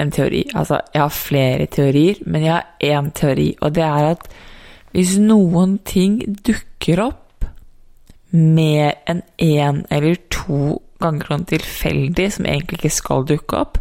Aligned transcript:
en 0.00 0.12
teori. 0.14 0.44
Altså, 0.54 0.80
jeg 0.94 1.02
har 1.02 1.14
flere 1.14 1.66
teorier, 1.72 2.20
men 2.26 2.46
jeg 2.46 2.54
har 2.56 2.66
én 2.80 3.10
teori, 3.16 3.50
og 3.60 3.74
det 3.76 3.84
er 3.86 4.12
at 4.14 4.28
hvis 4.94 5.16
noen 5.22 5.78
ting 5.86 6.18
dukker 6.46 7.04
opp 7.04 7.46
mer 8.34 8.96
enn 9.10 9.22
én 9.42 9.84
eller 9.90 10.18
to 10.32 10.78
ganger 11.00 11.30
sånn 11.30 11.46
tilfeldig, 11.50 12.28
som 12.34 12.46
egentlig 12.46 12.80
ikke 12.80 12.94
skal 12.94 13.26
dukke 13.28 13.60
opp, 13.60 13.78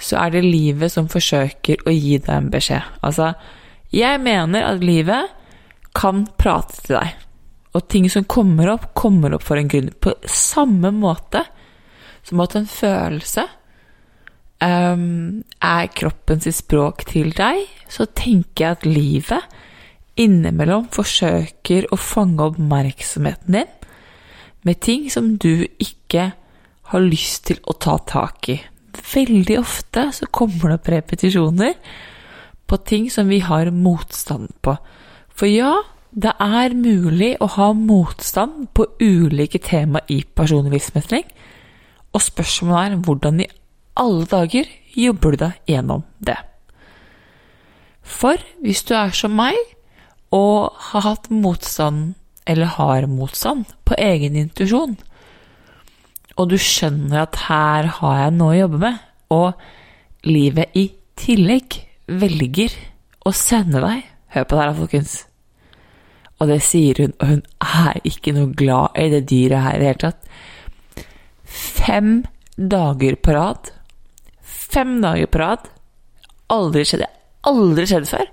så 0.00 0.18
er 0.24 0.34
det 0.34 0.44
livet 0.44 0.92
som 0.92 1.08
forsøker 1.10 1.86
å 1.86 1.94
gi 1.94 2.18
deg 2.18 2.34
en 2.34 2.50
beskjed. 2.52 2.94
Altså, 3.06 3.32
jeg 3.94 4.20
mener 4.22 4.66
at 4.66 4.82
livet 4.82 5.30
kan 5.94 6.24
prate 6.38 6.80
til 6.82 6.98
deg. 6.98 7.14
Og 7.74 7.86
ting 7.90 8.06
som 8.10 8.26
kommer 8.30 8.72
opp, 8.74 8.90
kommer 8.98 9.34
opp 9.34 9.46
for 9.46 9.58
en 9.58 9.70
grunn. 9.70 9.92
På 10.02 10.14
samme 10.30 10.90
måte 10.94 11.44
som 12.26 12.42
at 12.42 12.56
en 12.58 12.66
følelse 12.70 13.46
um, 14.64 15.44
er 15.60 15.92
kroppen 15.96 16.42
sitt 16.42 16.58
språk 16.62 17.04
til 17.10 17.32
deg, 17.36 17.66
så 17.90 18.06
tenker 18.06 18.64
jeg 18.64 18.78
at 18.78 18.88
livet 18.88 19.60
innimellom 20.20 20.88
forsøker 20.94 21.88
å 21.92 21.98
fange 21.98 22.44
oppmerksomheten 22.52 23.58
din 23.58 23.72
med 24.64 24.80
ting 24.80 25.10
som 25.12 25.34
du 25.36 25.66
ikke 25.82 26.30
har 26.90 27.04
lyst 27.04 27.48
til 27.50 27.60
å 27.68 27.74
ta 27.76 27.98
tak 28.08 28.48
i. 28.52 28.58
Veldig 28.94 29.58
ofte 29.60 30.06
så 30.16 30.28
kommer 30.32 30.70
det 30.70 30.78
opp 30.78 30.92
repetisjoner 30.94 31.74
på 32.70 32.78
ting 32.88 33.10
som 33.12 33.28
vi 33.28 33.42
har 33.44 33.72
motstand 33.74 34.54
på. 34.64 34.76
For 35.34 35.50
ja, 35.50 35.74
det 36.14 36.32
er 36.40 36.76
mulig 36.78 37.34
å 37.42 37.50
ha 37.56 37.72
motstand 37.76 38.70
på 38.76 38.86
ulike 39.02 39.60
tema 39.60 40.00
i 40.08 40.22
personlig 40.24 40.78
livsmestring, 40.78 41.26
og 42.14 42.22
spørsmålet 42.22 42.94
er 42.94 43.04
hvordan 43.04 43.42
i 43.42 43.50
alle 44.00 44.26
dager 44.30 44.68
jobber 44.94 45.34
du 45.34 45.44
deg 45.44 45.70
gjennom 45.70 46.04
det? 46.18 46.38
For 48.04 48.40
hvis 48.62 48.84
du 48.84 48.94
er 48.98 49.14
som 49.16 49.34
meg 49.38 49.56
og 50.34 50.74
har 50.90 51.06
hatt 51.06 51.30
motstand, 51.32 52.14
eller 52.46 52.74
har 52.76 53.06
motstand, 53.08 53.64
på 53.86 53.96
egen 53.96 54.36
intuisjon, 54.36 54.96
og 56.34 56.50
du 56.50 56.56
skjønner 56.58 57.22
at 57.22 57.38
her 57.46 57.88
har 58.00 58.18
jeg 58.24 58.34
noe 58.34 58.52
å 58.52 58.58
jobbe 58.58 58.80
med, 58.82 58.98
og 59.34 60.26
livet 60.26 60.74
i 60.76 60.88
tillegg 61.20 61.78
velger 62.10 62.74
å 63.24 63.32
sende 63.34 63.80
deg 63.84 64.10
Hør 64.34 64.46
på 64.50 64.56
det 64.56 64.62
her, 64.64 64.72
folkens. 64.74 65.12
Og 66.42 66.48
det 66.50 66.56
sier 66.66 66.98
hun, 66.98 67.12
og 67.22 67.28
hun 67.30 67.42
er 67.62 68.00
ikke 68.08 68.32
noe 68.34 68.50
glad 68.50 68.96
i 68.98 69.04
det 69.12 69.20
dyret 69.30 69.62
her 69.62 69.76
i 69.76 69.78
det 69.78 69.90
hele 69.92 70.00
tatt. 70.02 71.04
Fem 71.46 72.08
dager 72.58 73.14
på 73.22 73.36
rad. 73.36 73.70
Fem 74.74 75.00
dager 75.02 75.26
på 75.30 75.38
rad. 75.38 75.68
Aldri 76.50 76.82
skjedd. 76.88 77.04
Aldri 77.46 77.86
skjedd 77.86 78.08
før. 78.10 78.30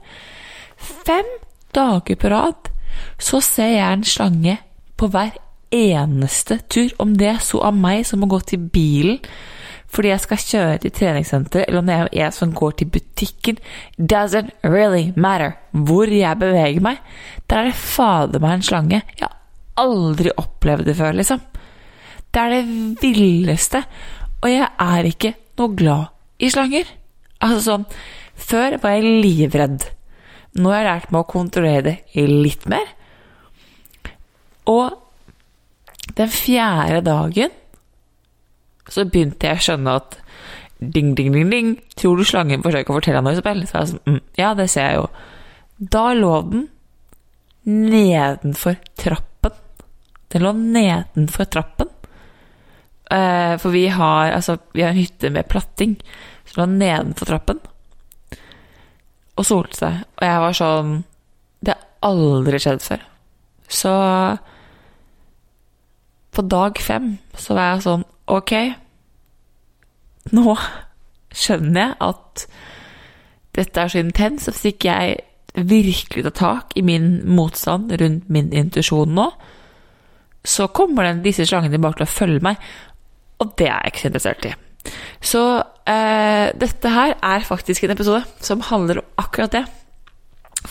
Fem 1.06 1.28
dager 1.76 2.18
på 2.18 2.30
rad 2.34 2.70
så 3.22 3.38
ser 3.46 3.76
jeg 3.76 3.86
en 3.86 4.06
slange 4.08 4.56
på 4.98 5.10
hver 5.14 5.36
eneste 5.76 6.58
tur. 6.66 6.90
Om 6.98 7.14
det 7.20 7.28
er 7.36 7.44
så 7.46 7.62
av 7.68 7.78
meg 7.78 8.08
som 8.10 8.24
må 8.24 8.30
gå 8.32 8.40
til 8.54 8.64
bilen 8.74 9.20
fordi 9.92 10.08
jeg 10.08 10.24
skal 10.24 10.40
kjøre 10.40 10.76
til 10.80 10.92
treningssenteret, 10.96 11.66
eller 11.68 11.82
om 11.82 11.90
det 11.90 11.96
er 11.98 12.10
jeg 12.16 12.32
som 12.32 12.54
går 12.56 12.78
til 12.80 12.88
butikken. 12.94 13.58
Doesn't 14.00 14.54
really 14.64 15.10
matter 15.20 15.58
hvor 15.76 16.08
jeg 16.08 16.40
beveger 16.40 16.80
meg. 16.86 17.02
Der 17.52 17.60
er 17.60 17.68
det 17.68 17.76
fader 17.76 18.40
meg 18.40 18.54
en 18.56 18.64
slange. 18.64 19.02
Jeg 19.20 19.28
har 19.28 19.84
aldri 19.84 20.32
opplevd 20.32 20.88
det 20.88 20.96
før, 20.96 21.20
liksom. 21.20 21.44
Det 22.32 22.40
er 22.40 22.56
det 22.56 23.04
villeste. 23.04 23.84
Og 24.40 24.48
jeg 24.48 24.72
er 24.88 25.12
ikke 25.12 25.34
noe 25.60 25.76
glad 25.76 26.21
i 26.42 26.50
slanger. 26.54 26.90
Altså 27.42 27.62
sånn 27.66 27.86
Før 28.42 28.78
var 28.82 28.98
jeg 28.98 29.22
livredd. 29.24 29.86
Nå 30.58 30.72
har 30.72 30.82
jeg 30.82 30.90
lært 30.90 31.14
meg 31.14 31.22
å 31.22 31.30
kontrollere 31.30 31.84
det 31.86 32.26
litt 32.28 32.66
mer. 32.70 32.88
Og 34.72 34.98
den 36.18 36.32
fjerde 36.32 37.04
dagen 37.06 37.54
så 38.92 39.06
begynte 39.08 39.48
jeg 39.48 39.60
å 39.60 39.66
skjønne 39.68 39.94
at 40.02 40.18
ding, 40.82 41.14
ding, 41.16 41.32
ding, 41.32 41.52
ding, 41.54 41.72
tror 41.96 42.18
du 42.20 42.26
slangen 42.28 42.64
forsøker 42.66 42.92
å 42.92 42.98
fortelle 42.98 43.22
noe, 43.24 43.36
Isabel? 43.38 43.62
Så 43.70 43.78
jeg 43.78 43.92
sånn, 43.92 44.04
mm, 44.10 44.20
ja, 44.40 44.52
det 44.58 44.68
ser 44.74 44.88
jeg 44.88 45.00
jo. 45.00 45.08
Da 45.94 46.06
lå 46.18 46.34
den 46.50 46.68
nedenfor 47.70 48.80
trappen. 48.98 49.56
Den 50.34 50.46
lå 50.48 50.56
nedenfor 50.58 51.50
trappen. 51.54 51.94
Eh, 53.12 53.56
for 53.62 53.76
vi 53.76 53.86
har, 53.92 54.32
altså, 54.32 54.58
vi 54.74 54.84
har 54.84 54.94
en 54.94 55.02
hytte 55.02 55.32
med 55.34 55.50
platting, 55.52 55.98
den 56.48 56.58
lå 56.58 56.68
nedenfor 56.72 57.30
trappen. 57.30 57.62
Og 59.38 59.48
solte 59.48 59.78
seg. 59.78 60.02
Og 60.20 60.28
jeg 60.28 60.44
var 60.44 60.58
sånn 60.58 60.96
Det 61.62 61.74
har 61.76 62.10
aldri 62.12 62.60
skjedd 62.60 62.82
før. 62.84 63.04
Så 63.72 63.94
på 66.32 66.44
dag 66.48 66.80
fem 66.80 67.18
så 67.36 67.56
var 67.56 67.74
jeg 67.74 67.84
sånn 67.86 68.06
Ok, 68.32 68.54
nå 70.32 70.54
skjønner 71.36 71.82
jeg 71.82 71.96
at 72.06 72.46
dette 73.58 73.82
er 73.82 73.92
så 73.92 74.00
intenst, 74.00 74.48
og 74.48 74.56
hvis 74.56 74.72
ikke 74.72 74.94
jeg 74.94 75.66
virkelig 75.68 76.24
tar 76.30 76.38
tak 76.38 76.78
i 76.80 76.84
min 76.86 77.10
motstand 77.28 77.92
rundt 78.00 78.30
min 78.32 78.54
intuisjon 78.56 79.12
nå, 79.18 79.28
så 80.48 80.70
kommer 80.72 81.10
den, 81.10 81.24
disse 81.26 81.46
slangene 81.46 81.82
bare 81.82 82.00
til 82.00 82.08
å 82.08 82.14
følge 82.14 82.46
meg, 82.46 82.62
og 83.44 83.52
det 83.60 83.68
er 83.68 83.82
jeg 83.84 83.92
ikke 83.92 84.04
så 84.04 84.12
interessert 84.12 84.48
i. 84.48 84.54
Så 85.20 85.44
eh, 85.92 86.48
dette 86.60 86.92
her 86.92 87.16
er 87.18 87.46
faktisk 87.46 87.86
en 87.86 87.94
episode 87.94 88.24
som 88.44 88.64
handler 88.72 89.02
om 89.02 89.22
akkurat 89.22 89.56
det. 89.56 89.66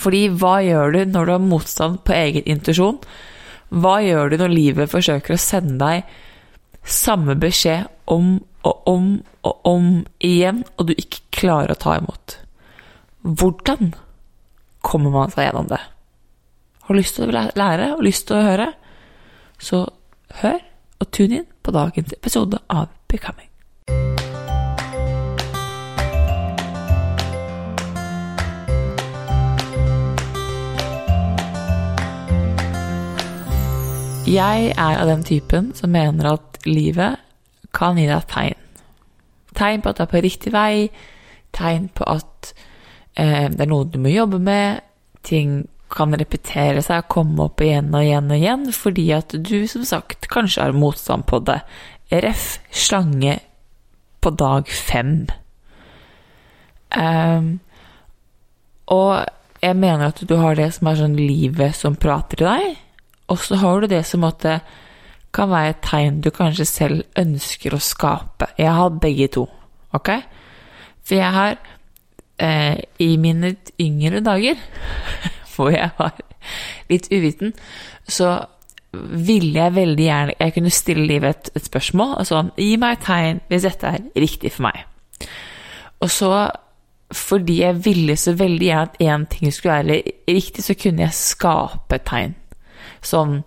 Fordi 0.01 0.27
hva 0.41 0.61
gjør 0.63 0.95
du 0.95 1.01
når 1.11 1.27
du 1.27 1.33
har 1.35 1.45
motstand 1.45 2.01
på 2.07 2.15
egen 2.15 2.47
intuisjon? 2.49 3.01
Hva 3.71 3.99
gjør 4.03 4.33
du 4.33 4.41
når 4.41 4.55
livet 4.55 4.93
forsøker 4.93 5.35
å 5.35 5.41
sende 5.41 5.79
deg 5.83 6.15
samme 6.87 7.37
beskjed 7.39 7.91
om 8.11 8.39
og 8.67 8.89
om 8.89 9.11
og 9.47 9.67
om 9.69 9.87
igjen, 10.21 10.65
og 10.77 10.91
du 10.91 10.95
ikke 10.97 11.23
klarer 11.41 11.73
å 11.73 11.81
ta 11.81 11.97
imot? 12.01 12.37
Hvordan 13.25 13.95
kommer 14.85 15.15
man 15.15 15.33
seg 15.33 15.49
gjennom 15.49 15.71
det? 15.71 15.81
Har 16.85 16.95
du 16.95 17.01
lyst 17.01 17.17
til 17.17 17.29
å 17.31 17.47
lære 17.57 17.93
og 17.97 18.05
lyst 18.05 18.29
til 18.29 18.41
å 18.41 18.47
høre? 18.47 18.73
Så 19.61 19.85
hør 20.41 20.59
og 21.01 21.13
tune 21.17 21.43
inn 21.43 21.49
på 21.63 21.75
dagens 21.77 22.13
episode 22.17 22.61
av 22.69 22.91
Becoming. 23.09 23.50
Jeg 34.31 34.71
er 34.77 35.01
av 35.01 35.09
den 35.09 35.25
typen 35.27 35.73
som 35.75 35.91
mener 35.91 36.37
at 36.37 36.61
livet 36.69 37.19
kan 37.75 37.99
gi 37.99 38.07
deg 38.07 38.29
tegn. 38.31 38.59
Tegn 39.59 39.83
på 39.83 39.91
at 39.91 39.99
du 39.99 40.05
er 40.05 40.11
på 40.13 40.23
riktig 40.23 40.53
vei, 40.55 40.91
tegn 41.57 41.89
på 41.97 42.07
at 42.07 42.53
eh, 43.19 43.49
det 43.51 43.65
er 43.65 43.71
noe 43.71 43.89
du 43.91 43.99
må 44.03 44.13
jobbe 44.13 44.39
med, 44.43 44.85
ting 45.27 45.65
kan 45.91 46.15
repetere 46.15 46.83
seg, 46.85 47.03
og 47.03 47.11
komme 47.11 47.49
opp 47.49 47.63
igjen 47.65 47.91
og 47.91 48.05
igjen 48.05 48.31
og 48.31 48.39
igjen, 48.39 48.69
fordi 48.75 49.09
at 49.17 49.35
du 49.35 49.57
som 49.71 49.83
sagt 49.89 50.31
kanskje 50.31 50.69
har 50.69 50.79
motstand 50.79 51.27
på 51.27 51.43
det. 51.49 51.59
Ref. 52.11 52.61
slange 52.71 53.39
på 54.21 54.31
dag 54.35 54.71
fem. 54.71 55.27
Um, 56.91 57.61
og 58.91 59.27
jeg 59.63 59.77
mener 59.79 60.11
at 60.11 60.23
du 60.23 60.37
har 60.39 60.59
det 60.59 60.73
som 60.75 60.91
er 60.91 60.99
sånn 60.99 61.19
livet 61.19 61.77
som 61.79 61.99
prater 61.99 62.41
til 62.41 62.51
deg, 62.51 62.79
og 63.31 63.39
så 63.39 63.59
har 63.61 63.81
du 63.81 63.91
det 63.91 64.03
som 64.07 64.27
det 64.43 64.61
kan 65.35 65.51
være 65.51 65.75
et 65.75 65.83
tegn 65.87 66.21
du 66.21 66.31
kanskje 66.35 66.67
selv 66.67 67.03
ønsker 67.19 67.75
å 67.75 67.83
skape. 67.83 68.51
Jeg 68.59 68.73
har 68.75 68.97
begge 69.03 69.29
to, 69.31 69.47
ok? 69.95 70.11
For 71.07 71.15
jeg 71.15 71.35
har 71.37 71.59
eh, 72.43 72.81
i 72.99 73.15
mine 73.17 73.55
yngre 73.81 74.23
dager, 74.27 74.59
hvor 75.55 75.71
jeg 75.71 75.91
var 75.99 76.19
litt 76.91 77.07
uviten, 77.13 77.55
så 78.09 78.41
ville 78.91 79.55
jeg 79.55 79.75
veldig 79.75 80.03
gjerne 80.03 80.33
Jeg 80.41 80.53
kunne 80.57 80.71
stille 80.75 81.05
livet 81.07 81.31
et, 81.31 81.51
et 81.55 81.67
spørsmål, 81.69 82.25
sånn 82.27 82.49
Gi 82.59 82.73
meg 82.81 82.97
et 82.97 83.05
tegn 83.07 83.39
hvis 83.47 83.63
dette 83.69 83.87
er 83.87 84.09
riktig 84.19 84.51
for 84.57 84.67
meg. 84.67 84.81
Og 86.03 86.11
så 86.11 86.33
fordi 87.15 87.61
jeg 87.61 87.85
ville 87.85 88.17
så 88.19 88.35
veldig 88.39 88.67
gjerne 88.67 88.91
at 88.91 89.01
én 89.03 89.27
ting 89.31 89.53
skulle 89.55 89.75
være 89.75 90.03
riktig, 90.31 90.63
så 90.65 90.75
kunne 90.79 91.03
jeg 91.03 91.15
skape 91.19 91.99
et 91.99 92.07
tegn. 92.07 92.35
Sånn 93.01 93.41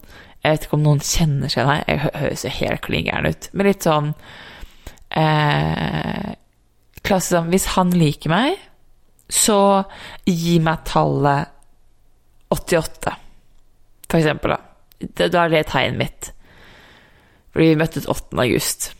Jeg 0.44 0.52
vet 0.52 0.66
ikke 0.66 0.78
om 0.78 0.86
noen 0.86 1.04
kjenner 1.04 1.52
seg 1.52 1.64
igjen 1.64 1.84
jeg 1.88 2.02
høres 2.04 2.46
jo 2.46 2.54
helt 2.58 2.84
klin 2.84 3.08
gæren 3.08 3.30
ut, 3.32 3.50
men 3.54 3.70
litt 3.70 3.86
sånn 3.86 4.12
eh, 5.16 6.32
Klasse 7.04 7.36
sånn 7.36 7.52
Hvis 7.54 7.70
han 7.76 7.92
liker 7.96 8.32
meg, 8.34 8.58
så 9.34 9.84
gi 10.28 10.60
meg 10.64 10.84
tallet 10.88 11.50
88, 12.54 13.14
for 14.06 14.20
eksempel, 14.20 14.54
da. 14.54 14.60
Da 15.32 15.42
er 15.42 15.52
det 15.52 15.64
tegnet 15.72 15.98
mitt. 15.98 16.28
Fordi 17.54 17.72
vi 17.72 17.80
møttes 17.80 18.06
8. 18.10 18.38
august. 18.44 18.92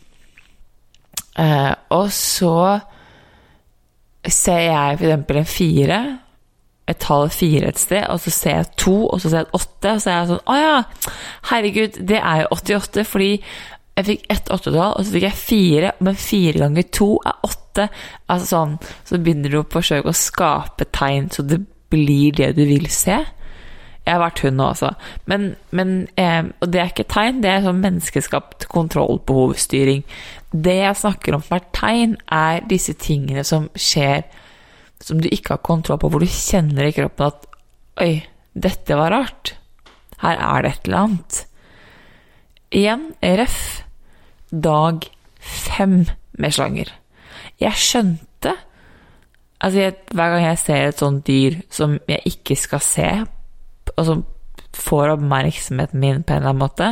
Eh, 1.38 1.72
og 1.94 2.10
så 2.14 2.56
ser 4.24 4.60
jeg 4.66 4.98
eksempel 4.98 5.40
en 5.40 5.48
fire, 5.48 6.00
et 6.90 7.00
tall 7.00 7.30
fire 7.32 7.70
et 7.70 7.80
sted, 7.80 8.02
og 8.12 8.20
så 8.20 8.32
ser 8.34 8.58
jeg 8.58 8.72
to, 8.80 8.96
og 9.06 9.22
så 9.22 9.30
ser 9.30 9.44
jeg 9.44 9.56
åtte, 9.56 9.92
og 9.94 10.02
så 10.02 10.10
er 10.10 10.18
jeg 10.18 10.30
sånn 10.32 10.50
Å 10.52 10.56
ja, 10.58 10.74
herregud, 11.50 12.00
det 12.10 12.18
er 12.20 12.42
jo 12.42 12.50
88, 12.58 13.06
fordi 13.08 13.30
jeg 13.94 14.08
fikk 14.08 14.26
ett 14.34 14.50
åttetall, 14.50 14.96
og 14.98 15.06
så 15.06 15.14
fikk 15.14 15.28
jeg 15.28 15.38
fire, 15.38 15.92
men 16.02 16.18
fire 16.18 16.64
ganger 16.64 16.88
to 16.92 17.08
er 17.22 17.46
åtte. 17.46 17.86
Altså 18.32 18.48
sånn, 18.50 18.74
så 19.06 19.20
begynner 19.22 19.52
du 19.52 19.60
å 19.60 19.68
forsøke 19.70 20.10
å 20.10 20.18
skape 20.18 20.88
tegn 20.94 21.30
så 21.34 21.46
det 21.46 21.60
blir 21.94 22.34
det 22.34 22.52
du 22.58 22.64
vil 22.66 22.88
se. 22.90 23.20
Jeg 24.04 24.12
har 24.12 24.20
vært 24.20 24.42
hun 24.44 24.58
nå, 24.58 24.66
altså. 24.74 24.90
Men, 25.30 25.54
men 25.72 25.94
eh, 26.20 26.42
og 26.60 26.72
det 26.74 26.80
er 26.82 26.90
ikke 26.90 27.06
tegn, 27.08 27.40
det 27.40 27.52
er 27.52 27.62
sånn 27.64 27.80
menneskeskapt 27.80 28.66
kontrollbehovsstyring. 28.72 30.02
Det 30.52 30.74
jeg 30.82 31.00
snakker 31.00 31.38
om 31.38 31.44
som 31.46 31.56
er 31.56 31.68
tegn, 31.74 32.16
er 32.28 32.66
disse 32.68 32.96
tingene 33.00 33.46
som 33.46 33.70
skjer 33.78 34.26
som 35.02 35.20
du 35.20 35.28
ikke 35.30 35.56
har 35.56 35.64
kontroll 35.66 36.00
på, 36.02 36.10
hvor 36.10 36.22
du 36.22 36.30
kjenner 36.30 36.88
i 36.88 36.94
kroppen 36.96 37.32
at 37.32 37.50
Oi, 38.02 38.24
dette 38.54 38.96
var 38.98 39.12
rart. 39.14 39.52
Her 40.18 40.40
er 40.42 40.64
det 40.64 40.70
et 40.72 40.88
eller 40.88 40.98
annet. 40.98 41.40
Igjen, 42.74 43.04
ref. 43.22 43.58
Dag 44.50 45.06
fem 45.38 46.00
med 46.38 46.54
slanger. 46.54 46.90
Jeg 47.62 47.78
skjønte 47.78 48.56
Altså, 49.64 49.78
jeg, 49.80 49.94
hver 50.12 50.32
gang 50.34 50.42
jeg 50.44 50.58
ser 50.60 50.82
et 50.90 50.98
sånt 51.00 51.22
dyr 51.24 51.54
som 51.72 51.94
jeg 52.10 52.20
ikke 52.28 52.56
skal 52.58 52.82
se, 52.84 53.06
og 53.94 54.02
som 54.04 54.24
får 54.76 55.14
oppmerksomheten 55.14 56.02
min 56.02 56.18
på 56.20 56.34
en 56.34 56.42
eller 56.42 56.50
annen 56.50 56.60
måte, 56.60 56.88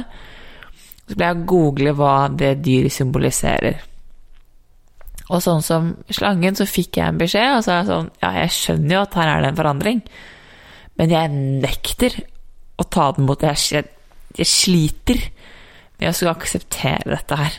så 1.04 1.16
blir 1.18 1.26
jeg 1.26 1.48
google 1.50 1.92
hva 1.98 2.14
det 2.32 2.54
dyret 2.64 2.94
symboliserer. 2.94 3.82
Og 5.30 5.42
sånn 5.44 5.62
som 5.64 5.92
slangen, 6.12 6.56
så 6.58 6.66
fikk 6.68 6.98
jeg 6.98 7.12
en 7.12 7.20
beskjed, 7.20 7.56
og 7.56 7.64
så 7.64 7.72
er 7.72 7.80
jeg 7.80 7.90
sånn 7.90 8.10
Ja, 8.22 8.30
jeg 8.42 8.54
skjønner 8.56 8.96
jo 8.96 9.02
at 9.04 9.18
her 9.18 9.30
er 9.30 9.42
det 9.42 9.50
en 9.52 9.60
forandring, 9.60 10.00
men 11.00 11.14
jeg 11.14 11.32
nekter 11.62 12.18
å 12.80 12.86
ta 12.90 13.10
den 13.16 13.28
mot 13.28 13.42
Jeg, 13.46 13.60
jeg, 13.72 13.86
jeg 14.36 14.50
sliter 14.50 15.22
med 16.00 16.10
å 16.10 16.14
skulle 16.16 16.34
akseptere 16.34 17.14
dette 17.14 17.38
her. 17.38 17.58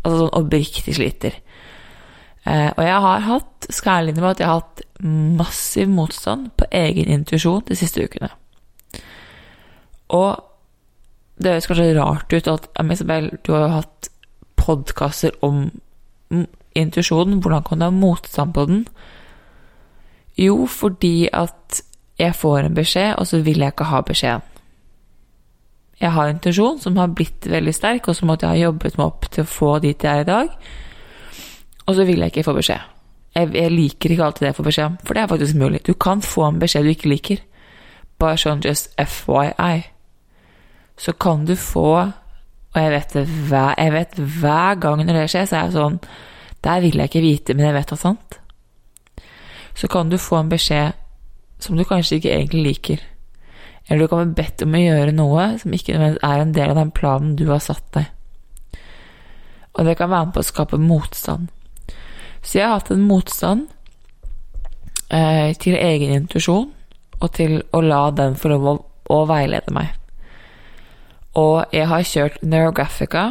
Altså 0.00 0.22
sånn 0.22 0.36
oppriktig 0.38 0.94
sliter. 0.96 1.40
Eh, 2.48 2.68
og 2.70 2.84
jeg 2.86 3.00
har 3.04 3.26
hatt, 3.26 3.66
skal 3.68 4.00
ærlig 4.00 4.14
med 4.16 4.30
at 4.30 4.40
jeg 4.40 4.48
har 4.48 4.62
hatt 4.62 4.84
massiv 5.04 5.90
motstand 5.92 6.52
på 6.56 6.68
egen 6.76 7.10
intuisjon 7.12 7.66
de 7.68 7.76
siste 7.76 8.04
ukene. 8.04 8.30
Og 10.16 10.40
det 11.40 11.54
høres 11.54 11.68
kanskje 11.70 11.92
rart 11.96 12.32
ut 12.32 12.48
at 12.52 12.68
Isabel, 12.92 13.30
du 13.44 13.52
har 13.54 13.66
jo 13.66 13.76
hatt 13.78 14.10
podkaster 14.60 15.36
om 15.46 15.68
intuisjonen. 16.74 17.40
Hvordan 17.40 17.64
kan 17.66 17.80
du 17.80 17.84
ha 17.84 17.90
motstand 17.90 18.54
på 18.54 18.66
den? 18.66 18.84
Jo, 20.38 20.66
fordi 20.66 21.28
at 21.32 21.82
jeg 22.20 22.36
får 22.36 22.58
en 22.58 22.76
beskjed, 22.76 23.14
og 23.18 23.26
så 23.26 23.40
vil 23.44 23.58
jeg 23.58 23.72
ikke 23.74 23.88
ha 23.90 24.00
beskjeden. 24.06 24.46
Jeg 26.00 26.12
har 26.16 26.30
intuisjon 26.32 26.78
som 26.80 26.96
har 26.96 27.12
blitt 27.12 27.44
veldig 27.50 27.74
sterk, 27.76 28.08
og 28.08 28.16
som 28.16 28.30
at 28.32 28.42
jeg 28.42 28.48
har 28.48 28.70
jobbet 28.70 28.96
meg 28.96 29.06
opp 29.06 29.28
til 29.28 29.44
å 29.44 29.50
få 29.50 29.74
dit 29.84 30.04
jeg 30.04 30.22
er 30.22 30.24
i 30.24 30.28
dag. 30.28 30.54
Og 31.86 31.96
så 31.96 32.06
vil 32.08 32.22
jeg 32.22 32.32
ikke 32.32 32.46
få 32.46 32.56
beskjed. 32.56 32.88
Jeg, 33.34 33.50
jeg 33.54 33.72
liker 33.72 34.14
ikke 34.14 34.24
alltid 34.26 34.46
det 34.46 34.50
jeg 34.50 34.58
får 34.58 34.68
beskjed 34.70 34.88
om, 34.88 34.98
for 35.04 35.14
det 35.14 35.22
er 35.22 35.32
faktisk 35.34 35.60
mulig. 35.60 35.82
Du 35.86 35.92
kan 35.94 36.24
få 36.24 36.46
en 36.48 36.60
beskjed 36.62 36.88
du 36.88 36.92
ikke 36.94 37.12
liker. 37.12 37.42
Bare 38.20 38.40
sånn 38.40 38.64
just 38.64 38.90
FYI 38.96 39.84
så 41.00 41.12
kan 41.16 41.46
du 41.48 41.54
få 41.56 42.12
Og 42.70 42.76
jeg 42.78 42.90
vet, 42.92 43.14
hver, 43.48 43.74
jeg 43.78 43.92
vet 43.92 44.18
hver 44.40 44.74
gang 44.78 45.00
når 45.02 45.16
det 45.16 45.30
skjer, 45.32 45.46
så 45.48 45.56
er 45.56 45.64
jeg 45.64 45.72
sånn 45.74 45.96
Der 46.64 46.80
vil 46.80 46.96
jeg 46.96 47.10
ikke 47.10 47.24
vite, 47.24 47.54
men 47.54 47.66
jeg 47.66 47.74
vet 47.74 47.92
er 47.92 48.00
sant. 48.00 48.40
Så 49.74 49.88
kan 49.88 50.10
du 50.10 50.18
få 50.20 50.40
en 50.40 50.50
beskjed 50.50 50.96
som 51.60 51.76
du 51.76 51.84
kanskje 51.84 52.18
ikke 52.18 52.34
egentlig 52.34 52.62
liker. 52.64 53.04
Eller 53.88 54.04
du 54.04 54.08
kan 54.08 54.24
bli 54.24 54.42
bedt 54.42 54.62
om 54.64 54.74
å 54.76 54.80
gjøre 54.80 55.14
noe 55.16 55.46
som 55.60 55.72
ikke 55.74 55.96
er 55.96 56.42
en 56.42 56.54
del 56.54 56.72
av 56.72 56.78
den 56.78 56.92
planen 56.94 57.36
du 57.36 57.46
har 57.50 57.62
satt 57.64 57.86
deg. 57.96 58.10
Og 59.74 59.86
det 59.86 59.96
kan 59.98 60.10
være 60.10 60.28
med 60.28 60.36
på 60.36 60.42
å 60.42 60.46
skape 60.50 60.80
motstand. 60.80 61.48
Så 62.42 62.58
jeg 62.58 62.68
har 62.68 62.78
hatt 62.78 62.90
en 62.92 63.06
motstand 63.06 63.66
eh, 65.12 65.52
til 65.60 65.76
egen 65.76 66.14
intuisjon, 66.16 66.70
og 67.20 67.32
til 67.36 67.60
å 67.76 67.82
la 67.84 68.02
den 68.16 68.36
få 68.40 68.52
lov 68.54 68.68
å, 68.68 68.74
å 69.12 69.18
veilede 69.28 69.74
meg. 69.76 69.92
Og 71.38 71.74
jeg 71.74 71.86
har 71.86 72.06
kjørt 72.06 72.40
Neurographica, 72.42 73.24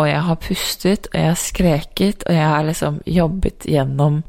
og 0.00 0.08
jeg 0.08 0.20
har 0.24 0.40
pustet, 0.40 1.08
og 1.12 1.18
jeg 1.18 1.28
har 1.28 1.38
skreket, 1.38 2.24
og 2.26 2.36
jeg 2.36 2.46
har 2.48 2.64
liksom 2.64 3.00
jobbet 3.04 3.66
gjennom 3.68 4.22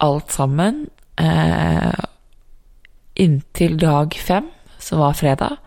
alt 0.00 0.32
sammen. 0.32 0.86
Eh, 1.20 2.04
inntil 3.20 3.76
dag 3.80 4.16
fem, 4.16 4.48
som 4.80 5.02
var 5.02 5.16
fredag, 5.16 5.58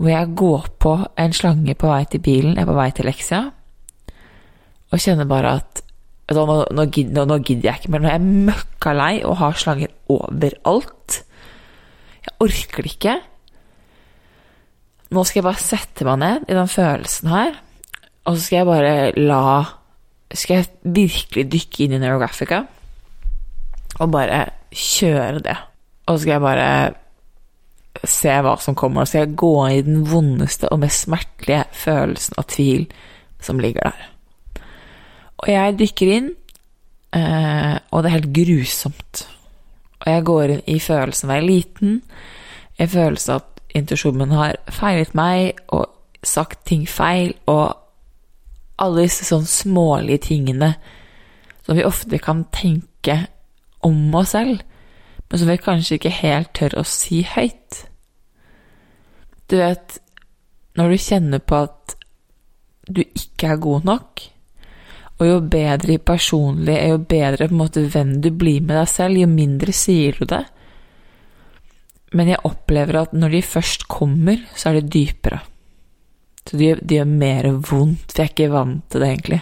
hvor 0.00 0.08
jeg 0.08 0.34
går 0.36 0.68
på 0.80 0.96
en 1.20 1.36
slange 1.36 1.76
på 1.76 1.88
vei 1.92 2.02
til 2.08 2.24
bilen, 2.24 2.56
jeg 2.56 2.64
er 2.64 2.70
på 2.70 2.76
vei 2.78 2.90
til 2.96 3.08
leksia, 3.08 3.42
og 4.90 5.00
kjenner 5.00 5.28
bare 5.28 5.54
at 5.60 5.82
nå, 6.30 6.44
nå, 6.46 6.84
gidder, 6.94 7.26
nå, 7.26 7.40
gidder 7.44 7.68
jeg 7.68 7.80
ikke 7.80 7.92
mer. 7.92 8.02
Nå 8.04 8.08
er 8.08 8.16
jeg 8.16 8.44
møkka 8.48 8.92
lei 8.94 9.14
og 9.26 9.36
har 9.40 9.58
slanger 9.58 9.90
overalt. 10.14 11.16
Jeg 12.22 12.36
orker 12.46 12.86
det 12.86 12.92
ikke. 12.94 13.16
Nå 15.10 15.24
skal 15.26 15.40
jeg 15.40 15.46
bare 15.48 15.62
sette 15.62 16.06
meg 16.06 16.20
ned 16.22 16.46
i 16.46 16.56
den 16.58 16.70
følelsen 16.70 17.32
her, 17.32 17.58
og 18.24 18.36
så 18.36 18.42
skal 18.42 18.56
jeg 18.60 18.68
bare 18.68 19.12
la 19.16 19.42
Skal 20.30 20.60
jeg 20.60 20.94
virkelig 20.94 21.46
dykke 21.50 21.84
inn 21.84 21.96
i 21.96 21.98
Neurographica 21.98 22.60
og 24.00 24.12
bare 24.14 24.44
kjøre 24.70 25.40
det. 25.44 25.56
Og 26.06 26.14
så 26.14 26.22
skal 26.22 26.32
jeg 26.32 26.44
bare 26.44 26.68
se 28.06 28.36
hva 28.44 28.54
som 28.62 28.76
kommer, 28.78 29.02
og 29.02 29.08
så 29.08 29.10
skal 29.10 29.26
jeg 29.26 29.40
gå 29.42 29.54
i 29.68 29.82
den 29.84 30.04
vondeste 30.08 30.70
og 30.72 30.80
mest 30.84 31.04
smertelige 31.08 31.64
følelsen 31.76 32.38
av 32.38 32.46
tvil 32.48 32.86
som 33.42 33.60
ligger 33.60 33.90
der. 33.90 34.06
Og 35.40 35.50
jeg 35.50 35.76
dykker 35.80 36.14
inn, 36.14 36.30
eh, 37.16 37.76
og 37.90 38.02
det 38.02 38.10
er 38.10 38.16
helt 38.18 38.32
grusomt. 38.36 39.26
Og 40.00 40.12
jeg 40.12 40.24
går 40.24 40.54
inn 40.54 40.62
i 40.66 40.78
følelsen 40.80 41.28
av 41.28 41.30
å 41.30 41.34
være 41.34 41.48
liten, 41.48 42.00
i 42.80 42.86
følelsen 42.88 43.34
av 43.34 43.42
at 43.42 43.76
intuisjonen 43.76 44.32
har 44.32 44.56
feilet 44.72 45.14
meg 45.16 45.60
og 45.68 45.90
sagt 46.24 46.64
ting 46.68 46.86
feil, 46.88 47.34
og 47.46 47.76
alle 48.80 49.06
disse 49.06 49.26
sånn 49.28 49.46
smålige 49.48 50.26
tingene 50.30 50.74
som 51.66 51.76
vi 51.76 51.86
ofte 51.86 52.18
kan 52.22 52.46
tenke 52.54 53.16
om 53.86 54.14
oss 54.16 54.34
selv, 54.34 54.62
men 55.28 55.38
som 55.38 55.50
vi 55.50 55.60
kanskje 55.62 55.98
ikke 55.98 56.16
helt 56.20 56.52
tør 56.56 56.80
å 56.80 56.86
si 56.88 57.22
høyt. 57.28 57.84
Du 59.50 59.58
vet, 59.60 59.98
når 60.78 60.92
du 60.92 61.02
kjenner 61.02 61.42
på 61.42 61.62
at 61.66 61.96
du 62.90 63.02
ikke 63.04 63.52
er 63.52 63.62
god 63.62 63.86
nok, 63.86 64.24
og 65.20 65.28
jo 65.28 65.40
bedre 65.52 65.98
personlig, 66.00 66.78
jo 66.88 66.98
bedre 67.04 67.46
på 67.46 67.52
en 67.52 67.60
måte 67.60 67.84
hvem 67.92 68.16
du 68.24 68.30
blir 68.32 68.64
med 68.64 68.78
deg 68.78 68.88
selv, 68.88 69.20
jo 69.20 69.28
mindre 69.28 69.74
sier 69.76 70.16
du 70.16 70.24
det. 70.30 70.42
Men 72.16 72.32
jeg 72.32 72.42
opplever 72.48 73.02
at 73.02 73.12
når 73.14 73.36
de 73.36 73.42
først 73.44 73.84
kommer, 73.90 74.40
så 74.56 74.70
er 74.70 74.80
det 74.80 74.92
dypere. 74.94 75.42
Så 76.46 76.56
det 76.56 76.66
gjør, 76.66 76.82
de 76.82 76.98
gjør 76.98 77.10
mer 77.10 77.48
vondt, 77.52 78.10
for 78.10 78.22
jeg 78.22 78.26
er 78.26 78.34
ikke 78.34 78.52
vant 78.52 78.84
til 78.90 79.02
det, 79.02 79.08
egentlig. 79.12 79.40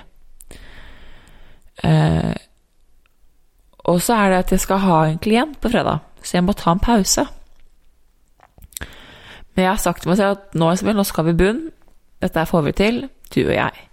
Eh, 1.86 2.36
og 3.88 4.00
så 4.04 4.18
er 4.18 4.30
det 4.30 4.38
at 4.42 4.52
jeg 4.52 4.60
skal 4.60 4.82
ha 4.84 5.00
en 5.06 5.20
klient 5.22 5.60
på 5.62 5.70
fredag, 5.72 6.02
så 6.22 6.36
jeg 6.36 6.44
må 6.44 6.52
ta 6.52 6.74
en 6.74 6.82
pause. 6.82 7.24
Men 9.54 9.64
jeg 9.64 9.70
har 9.70 9.82
sagt 9.82 10.02
til 10.02 10.12
meg 10.12 10.18
selv 10.18 10.36
at 10.36 10.58
nå, 10.58 10.72
nå 10.94 11.04
skal 11.06 11.26
vi 11.30 11.38
bunn. 11.38 11.62
Dette 12.22 12.46
får 12.46 12.62
vi 12.66 12.72
til, 12.78 13.00
du 13.34 13.40
og 13.40 13.54
jeg. 13.54 13.84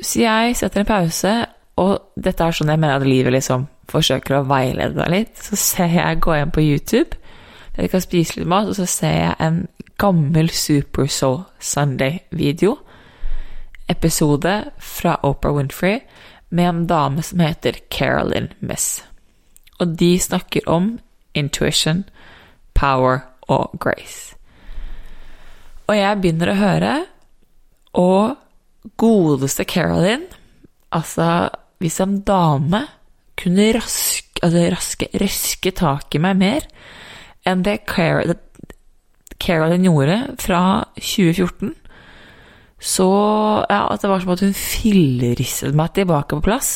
Så 0.00 0.20
jeg 0.20 0.56
setter 0.56 0.82
en 0.82 0.88
pause, 0.88 1.34
og 1.80 1.94
dette 2.16 2.44
er 2.44 2.56
sånn 2.56 2.72
jeg 2.72 2.80
mener 2.80 2.98
at 2.98 3.06
livet 3.06 3.32
liksom 3.36 3.68
forsøker 3.88 4.40
å 4.40 4.46
veilede 4.48 4.98
deg 4.98 5.12
litt. 5.12 5.38
Så 5.38 5.56
ser 5.60 5.94
jeg 5.94 6.20
gå 6.24 6.34
inn 6.36 6.52
på 6.54 6.64
YouTube, 6.64 7.20
jeg 7.76 7.90
kan 7.90 8.02
spise 8.04 8.38
litt 8.38 8.50
mat, 8.50 8.68
og 8.70 8.76
så 8.78 8.86
ser 8.86 9.16
jeg 9.16 9.34
en 9.42 9.64
gammel 10.04 10.50
Super 10.50 11.06
Soul 11.06 11.44
Sunday-video. 11.58 12.76
Episode 13.88 14.64
fra 14.78 15.14
Oprah 15.22 15.54
Winfrey 15.56 16.00
med 16.48 16.68
en 16.68 16.86
dame 16.86 17.22
som 17.22 17.40
heter 17.40 17.78
Carolyn 17.88 18.50
Miss. 18.60 19.00
Og 19.80 19.96
de 19.96 20.18
snakker 20.20 20.68
om 20.68 20.98
intuition, 21.34 22.04
power 22.74 23.22
og 23.48 23.78
grace. 23.80 24.36
Og 25.88 25.96
jeg 25.96 26.20
begynner 26.20 26.52
å 26.52 26.60
høre, 26.60 26.92
og 27.96 28.36
godeste 29.00 29.64
Carolyn 29.64 30.28
Altså, 30.92 31.48
hvis 31.80 31.96
en 32.04 32.20
dame 32.28 32.84
kunne 33.40 33.72
raske, 33.74 34.36
altså 34.44 34.68
raske, 34.70 35.08
røske 35.16 35.72
tak 35.74 36.12
i 36.14 36.20
meg 36.22 36.36
mer 36.38 36.68
enn 37.48 37.64
det 37.64 37.80
Carolyn 39.40 39.86
gjorde 39.86 40.18
fra 40.40 40.84
2014, 40.98 41.74
så 42.84 43.08
ja, 43.70 43.86
at 43.92 44.02
det 44.02 44.10
var 44.10 44.20
som 44.20 44.34
at 44.34 44.42
hun 44.44 44.56
fillerisset 44.56 45.76
meg 45.76 45.94
tilbake 45.96 46.36
på 46.36 46.44
plass. 46.44 46.72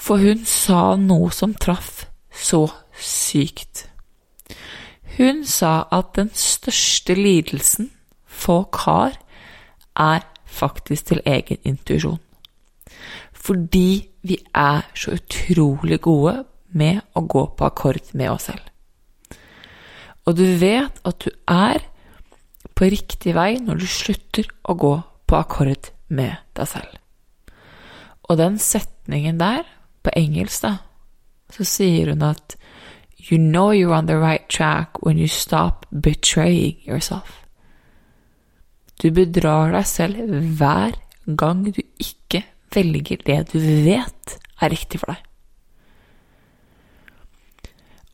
For 0.00 0.22
hun 0.22 0.46
sa 0.48 0.94
noe 0.96 1.30
som 1.34 1.52
traff 1.54 2.06
så 2.32 2.64
sykt. 2.96 3.86
Hun 5.18 5.44
sa 5.44 5.82
at 5.92 6.14
den 6.16 6.30
største 6.34 7.14
lidelsen 7.14 7.90
folk 8.24 8.80
har, 8.86 9.18
er 9.96 10.24
faktisk 10.46 11.12
til 11.12 11.20
egen 11.26 11.60
intuisjon. 11.68 12.20
Fordi 13.32 14.08
vi 14.22 14.38
er 14.54 14.88
så 14.94 15.18
utrolig 15.18 16.00
gode 16.00 16.44
med 16.72 17.02
å 17.14 17.20
gå 17.20 17.46
på 17.56 17.68
akkord 17.68 18.14
med 18.16 18.30
oss 18.32 18.48
selv. 18.48 18.71
Og 20.26 20.36
du 20.38 20.44
vet 20.60 21.00
at 21.08 21.24
du 21.24 21.30
er 21.50 21.82
på 22.78 22.88
riktig 22.90 23.34
vei 23.36 23.56
når 23.60 23.82
du 23.82 23.86
slutter 23.90 24.48
å 24.70 24.76
gå 24.78 24.94
på 25.26 25.38
akkord 25.38 25.90
med 26.12 26.38
deg 26.56 26.68
selv. 26.68 26.98
Og 28.30 28.38
den 28.38 28.58
setningen 28.62 29.40
der, 29.40 29.66
på 30.02 30.12
engelsk, 30.18 30.64
da, 30.64 30.76
så 31.52 31.66
sier 31.68 32.12
hun 32.12 32.24
at 32.26 32.56
You 33.22 33.38
know 33.38 33.70
you're 33.70 33.94
on 33.94 34.08
the 34.08 34.18
right 34.18 34.48
track 34.48 34.98
when 35.06 35.18
you 35.18 35.28
stop 35.28 35.86
betraying 35.90 36.80
yourself. 36.86 37.44
Du 38.98 39.12
bedrar 39.14 39.70
deg 39.74 39.86
selv 39.86 40.32
hver 40.58 40.96
gang 41.38 41.62
du 41.70 41.82
ikke 42.02 42.42
velger 42.74 43.22
det 43.26 43.38
du 43.52 43.60
vet 43.60 44.38
er 44.62 44.72
riktig 44.74 44.98
for 45.02 45.12
deg. 45.12 45.22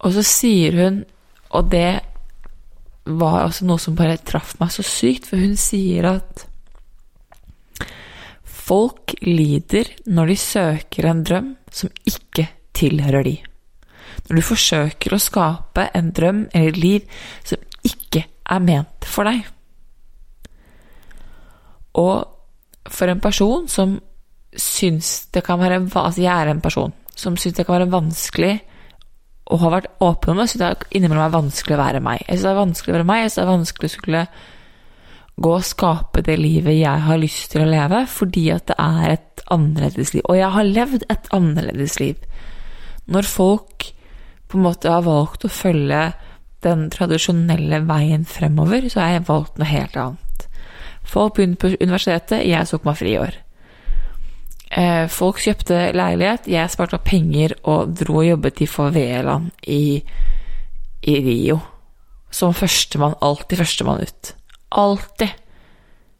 Og 0.04 0.12
så 0.14 0.22
sier 0.26 0.76
hun, 0.76 1.00
og 1.54 1.70
det 1.72 2.00
var 3.08 3.46
også 3.46 3.64
noe 3.68 3.80
som 3.80 3.96
bare 3.96 4.20
traff 4.20 4.56
meg 4.60 4.72
så 4.74 4.84
sykt, 4.84 5.28
for 5.30 5.40
hun 5.40 5.56
sier 5.58 6.10
at 6.10 6.44
folk 8.44 9.14
lider 9.24 9.88
når 10.12 10.32
de 10.32 10.38
søker 10.40 11.08
en 11.08 11.22
drøm 11.24 11.52
som 11.72 11.92
ikke 12.08 12.48
tilhører 12.76 13.24
de. 13.24 13.36
Når 14.28 14.40
du 14.40 14.44
forsøker 14.44 15.14
å 15.14 15.22
skape 15.22 15.88
en 15.96 16.10
drøm 16.12 16.42
eller 16.52 16.74
et 16.74 16.80
liv 16.82 17.22
som 17.48 17.62
ikke 17.86 18.26
er 18.28 18.64
ment 18.64 19.08
for 19.08 19.28
deg. 19.28 19.46
Og 21.98 22.26
for 22.88 23.10
en 23.10 23.22
person 23.24 23.68
som 23.70 23.96
syns 24.58 25.28
det 25.32 25.44
kan 25.46 25.60
være 25.60 25.80
Altså, 25.86 26.22
jeg 26.22 26.32
er 26.32 26.50
en 26.50 26.60
person 26.60 26.92
som 27.18 27.36
syns 27.36 27.56
det 27.56 27.66
kan 27.66 27.78
være 27.78 27.92
vanskelig 27.92 28.54
og 29.48 29.62
har 29.62 29.74
vært 29.78 29.90
åpen 30.04 30.34
om 30.34 30.42
det, 30.42 30.50
syns 30.52 30.84
det 30.92 31.08
er 31.08 31.32
vanskelig 31.32 31.76
å 31.76 31.80
være 31.80 32.04
meg. 32.04 32.22
Jeg 32.26 32.36
syns 32.36 32.44
det 32.44 32.52
er 32.52 32.62
vanskelig 32.62 32.92
å 32.92 32.96
være 32.98 33.08
meg, 33.08 33.22
jeg 33.22 33.30
syns 33.30 33.38
det 33.38 33.44
er 33.44 33.52
vanskelig 33.54 33.88
å 33.88 33.94
skulle 33.94 34.22
gå 35.38 35.52
og 35.54 35.66
skape 35.66 36.22
det 36.26 36.36
livet 36.40 36.80
jeg 36.80 37.04
har 37.06 37.20
lyst 37.20 37.52
til 37.52 37.62
å 37.62 37.70
leve, 37.70 38.02
fordi 38.10 38.48
at 38.52 38.66
det 38.70 38.76
er 38.82 39.14
et 39.14 39.44
annerledes 39.54 40.14
liv. 40.14 40.24
Og 40.26 40.36
jeg 40.36 40.52
har 40.56 40.68
levd 40.68 41.06
et 41.08 41.30
annerledes 41.34 41.98
liv. 42.02 42.24
Når 43.08 43.30
folk 43.30 43.90
på 44.48 44.58
en 44.58 44.66
måte 44.66 44.92
har 44.92 45.06
valgt 45.06 45.46
å 45.46 45.52
følge 45.52 46.10
den 46.66 46.88
tradisjonelle 46.90 47.84
veien 47.86 48.24
fremover, 48.28 48.88
så 48.90 49.04
har 49.04 49.16
jeg 49.16 49.28
valgt 49.28 49.60
noe 49.60 49.70
helt 49.70 49.96
annet. 49.96 50.48
Folk 51.08 51.36
begynte 51.36 51.62
på 51.62 51.76
universitetet, 51.78 52.44
jeg 52.44 52.68
tok 52.68 52.84
meg 52.84 52.98
fri 52.98 53.14
i 53.14 53.20
år. 53.22 53.38
Eh, 54.68 55.06
folk 55.08 55.40
kjøpte 55.40 55.88
leilighet, 55.96 56.48
jeg 56.50 56.72
sparte 56.72 56.98
opp 56.98 57.06
penger 57.08 57.54
og 57.64 57.94
dro 57.96 58.20
og 58.20 58.28
jobbet 58.28 58.60
i 58.60 58.68
favelaen 58.68 59.50
i, 59.66 59.98
i 61.02 61.14
Rio. 61.25 61.60
Som 62.30 62.52
førstemann, 62.56 63.16
alltid 63.25 63.62
førstemann 63.62 64.04
ut. 64.04 64.32
Alltid. 64.76 65.32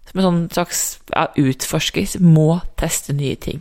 Som 0.09 0.21
en 0.21 0.26
sånn 0.28 0.40
slags 0.57 0.83
ja, 1.12 1.26
utforsker, 1.37 2.17
må 2.25 2.62
teste 2.81 3.12
nye 3.12 3.37
ting. 3.37 3.61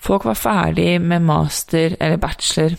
Folk 0.00 0.24
var 0.28 0.38
ferdig 0.38 0.94
med 1.02 1.26
master 1.26 1.98
eller 1.98 2.22
bachelor 2.22 2.78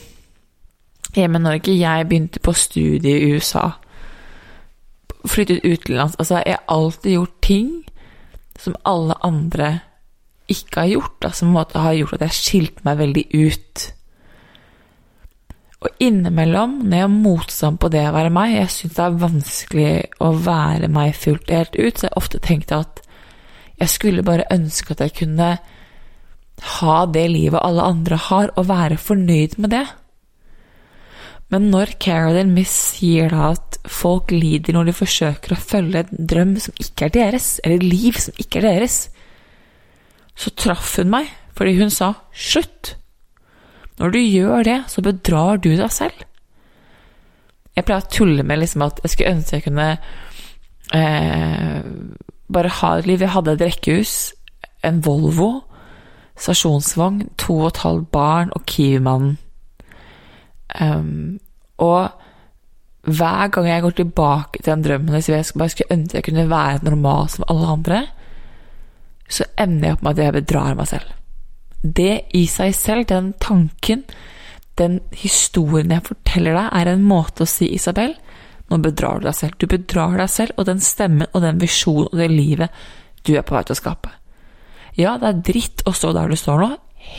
hjemme 1.13 1.42
i 1.42 1.44
Norge. 1.44 1.75
Jeg 1.75 2.08
begynte 2.08 2.40
på 2.40 2.56
studie 2.56 3.20
i 3.20 3.36
USA 3.36 3.74
flyttet 5.28 5.66
utenlands 5.66 6.16
Altså, 6.20 6.42
jeg 6.46 6.58
har 6.58 6.63
alltid 6.68 7.12
gjort 7.12 7.42
ting 7.42 7.70
som 8.60 8.75
alle 8.86 9.16
andre 9.25 9.80
ikke 10.51 10.84
har 10.84 10.91
gjort, 10.91 11.17
da, 11.24 11.31
som 11.36 11.55
måte 11.55 11.81
har 11.81 11.98
gjort 11.98 12.17
at 12.17 12.25
jeg 12.25 12.34
har 12.34 12.39
skilt 12.39 12.86
meg 12.88 13.01
veldig 13.01 13.25
ut. 13.34 13.86
Og 15.81 16.03
innimellom, 16.05 16.75
når 16.86 16.98
jeg 16.98 17.08
har 17.08 17.13
motstand 17.13 17.79
på 17.81 17.89
det 17.93 18.03
å 18.05 18.13
være 18.13 18.34
meg, 18.34 18.53
jeg 18.53 18.74
syns 18.75 18.98
det 18.98 19.05
er 19.05 19.22
vanskelig 19.24 19.93
å 20.22 20.34
være 20.46 20.91
meg 20.93 21.15
fullt 21.17 21.48
og 21.48 21.58
helt 21.58 21.79
ut, 21.79 21.96
så 21.98 22.08
jeg 22.08 22.20
ofte 22.22 22.41
tenkt 22.43 22.75
at 22.75 23.01
jeg 23.81 23.89
skulle 23.89 24.25
bare 24.25 24.50
ønske 24.53 24.93
at 24.93 25.01
jeg 25.08 25.15
kunne 25.24 25.55
ha 26.77 26.98
det 27.10 27.25
livet 27.31 27.63
alle 27.65 27.88
andre 27.96 28.20
har, 28.29 28.51
og 28.53 28.70
være 28.70 29.00
fornøyd 29.01 29.58
med 29.58 29.74
det. 29.74 29.88
Men 31.51 31.72
når 31.74 31.96
Carolyn 32.00 32.53
Miss 32.55 32.72
sier 32.93 33.34
da 33.34 33.50
at 33.55 33.79
folk 33.89 34.31
lider 34.31 34.77
når 34.77 34.91
de 34.91 34.96
forsøker 34.96 35.55
å 35.55 35.60
følge 35.60 36.05
en 36.05 36.29
drøm 36.29 36.53
som 36.63 36.77
ikke 36.79 37.10
er 37.10 37.15
deres, 37.17 37.55
eller 37.65 37.84
liv 37.84 38.22
som 38.22 38.38
ikke 38.39 38.62
er 38.62 38.70
deres, 38.70 39.00
så 40.42 40.54
traff 40.58 40.98
hun 40.98 41.12
meg 41.14 41.30
fordi 41.58 41.78
hun 41.78 41.92
sa 41.94 42.14
'slutt'. 42.34 42.96
Når 44.00 44.12
du 44.12 44.20
gjør 44.20 44.64
det, 44.64 44.84
så 44.88 45.02
bedrar 45.02 45.58
du 45.62 45.76
deg 45.78 45.92
selv. 45.92 46.24
Jeg 47.76 47.86
pleier 47.86 48.02
å 48.02 48.10
tulle 48.10 48.44
med 48.44 48.60
liksom 48.60 48.82
at 48.82 49.00
jeg 49.04 49.12
skulle 49.12 49.34
ønske 49.36 49.56
jeg 49.56 49.64
kunne 49.68 49.90
eh, 50.94 51.82
bare 52.52 52.72
ha 52.80 52.98
et 52.98 53.06
liv. 53.06 53.22
Jeg 53.22 53.30
hadde 53.36 53.54
et 53.54 53.62
rekkehus, 53.62 54.34
en 54.84 55.04
Volvo, 55.06 55.64
stasjonsvogn, 56.40 57.30
to 57.38 57.60
og 57.60 57.68
et 57.68 57.84
halvt 57.86 58.10
barn 58.12 58.52
og 58.56 58.66
Kiwi-mannen. 58.66 59.38
Um, 60.82 61.40
og 61.78 62.10
hver 63.04 63.48
gang 63.52 63.68
jeg 63.68 63.82
går 63.84 63.96
tilbake 63.98 64.62
til 64.62 64.72
den 64.72 64.84
drømmen 64.86 65.12
hvis 65.18 65.28
jeg 65.30 65.46
bare 65.58 65.70
skulle 65.74 65.92
ønske 65.92 66.16
jeg 66.16 66.24
kunne 66.24 66.46
være 66.48 66.86
normal 66.86 67.28
som 67.30 67.44
alle 67.52 67.68
andre, 67.68 67.98
så 69.32 69.48
ender 69.60 69.88
jeg 69.88 69.98
opp 69.98 70.04
med 70.06 70.14
at 70.14 70.24
jeg 70.26 70.36
bedrar 70.40 70.78
meg 70.78 70.90
selv. 70.92 71.14
Det 71.82 72.14
i 72.38 72.44
seg 72.52 72.76
selv, 72.78 73.08
den 73.10 73.32
tanken, 73.42 74.04
den 74.78 75.00
historien 75.18 75.94
jeg 75.94 76.06
forteller 76.08 76.58
deg, 76.58 76.68
er 76.78 76.92
en 76.92 77.06
måte 77.08 77.46
å 77.46 77.50
si, 77.50 77.70
Isabel, 77.74 78.14
nå 78.72 78.80
bedrar 78.84 79.20
du 79.20 79.28
deg 79.28 79.38
selv. 79.38 79.58
Du 79.60 79.68
bedrar 79.72 80.18
deg 80.20 80.32
selv 80.32 80.62
og 80.62 80.68
den 80.70 80.84
stemmen 80.84 81.30
og 81.32 81.44
den 81.44 81.60
visjonen 81.62 82.12
og 82.12 82.20
det 82.22 82.30
livet 82.32 82.84
du 83.28 83.34
er 83.36 83.46
på 83.46 83.56
vei 83.56 83.64
til 83.68 83.76
å 83.76 83.82
skape. 83.82 84.14
Ja, 85.00 85.16
det 85.20 85.28
er 85.28 85.42
dritt 85.52 85.84
å 85.88 85.96
stå 85.96 86.14
der 86.16 86.32
du 86.32 86.38
står 86.40 86.62
nå. 86.62 86.70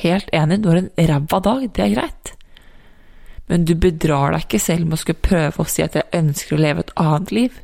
Helt 0.02 0.31
enig, 0.37 0.62
du 0.62 0.71
har 0.71 0.81
en 0.81 0.92
ræva 1.11 1.42
dag, 1.42 1.66
det 1.75 1.85
er 1.85 1.97
greit 1.97 2.37
men 3.52 3.66
du 3.69 3.75
bedrar 3.76 4.33
deg 4.33 4.47
ikke 4.47 4.62
selv 4.62 4.88
med 4.88 4.97
å 4.97 5.02
skulle 5.02 5.26
prøve 5.26 5.61
å 5.61 5.69
si 5.69 5.83
at 5.85 5.97
jeg 5.99 6.09
ønsker 6.16 6.57
å 6.57 6.62
leve 6.62 6.85
et 6.85 6.92
annet 7.02 7.33
liv. 7.37 7.59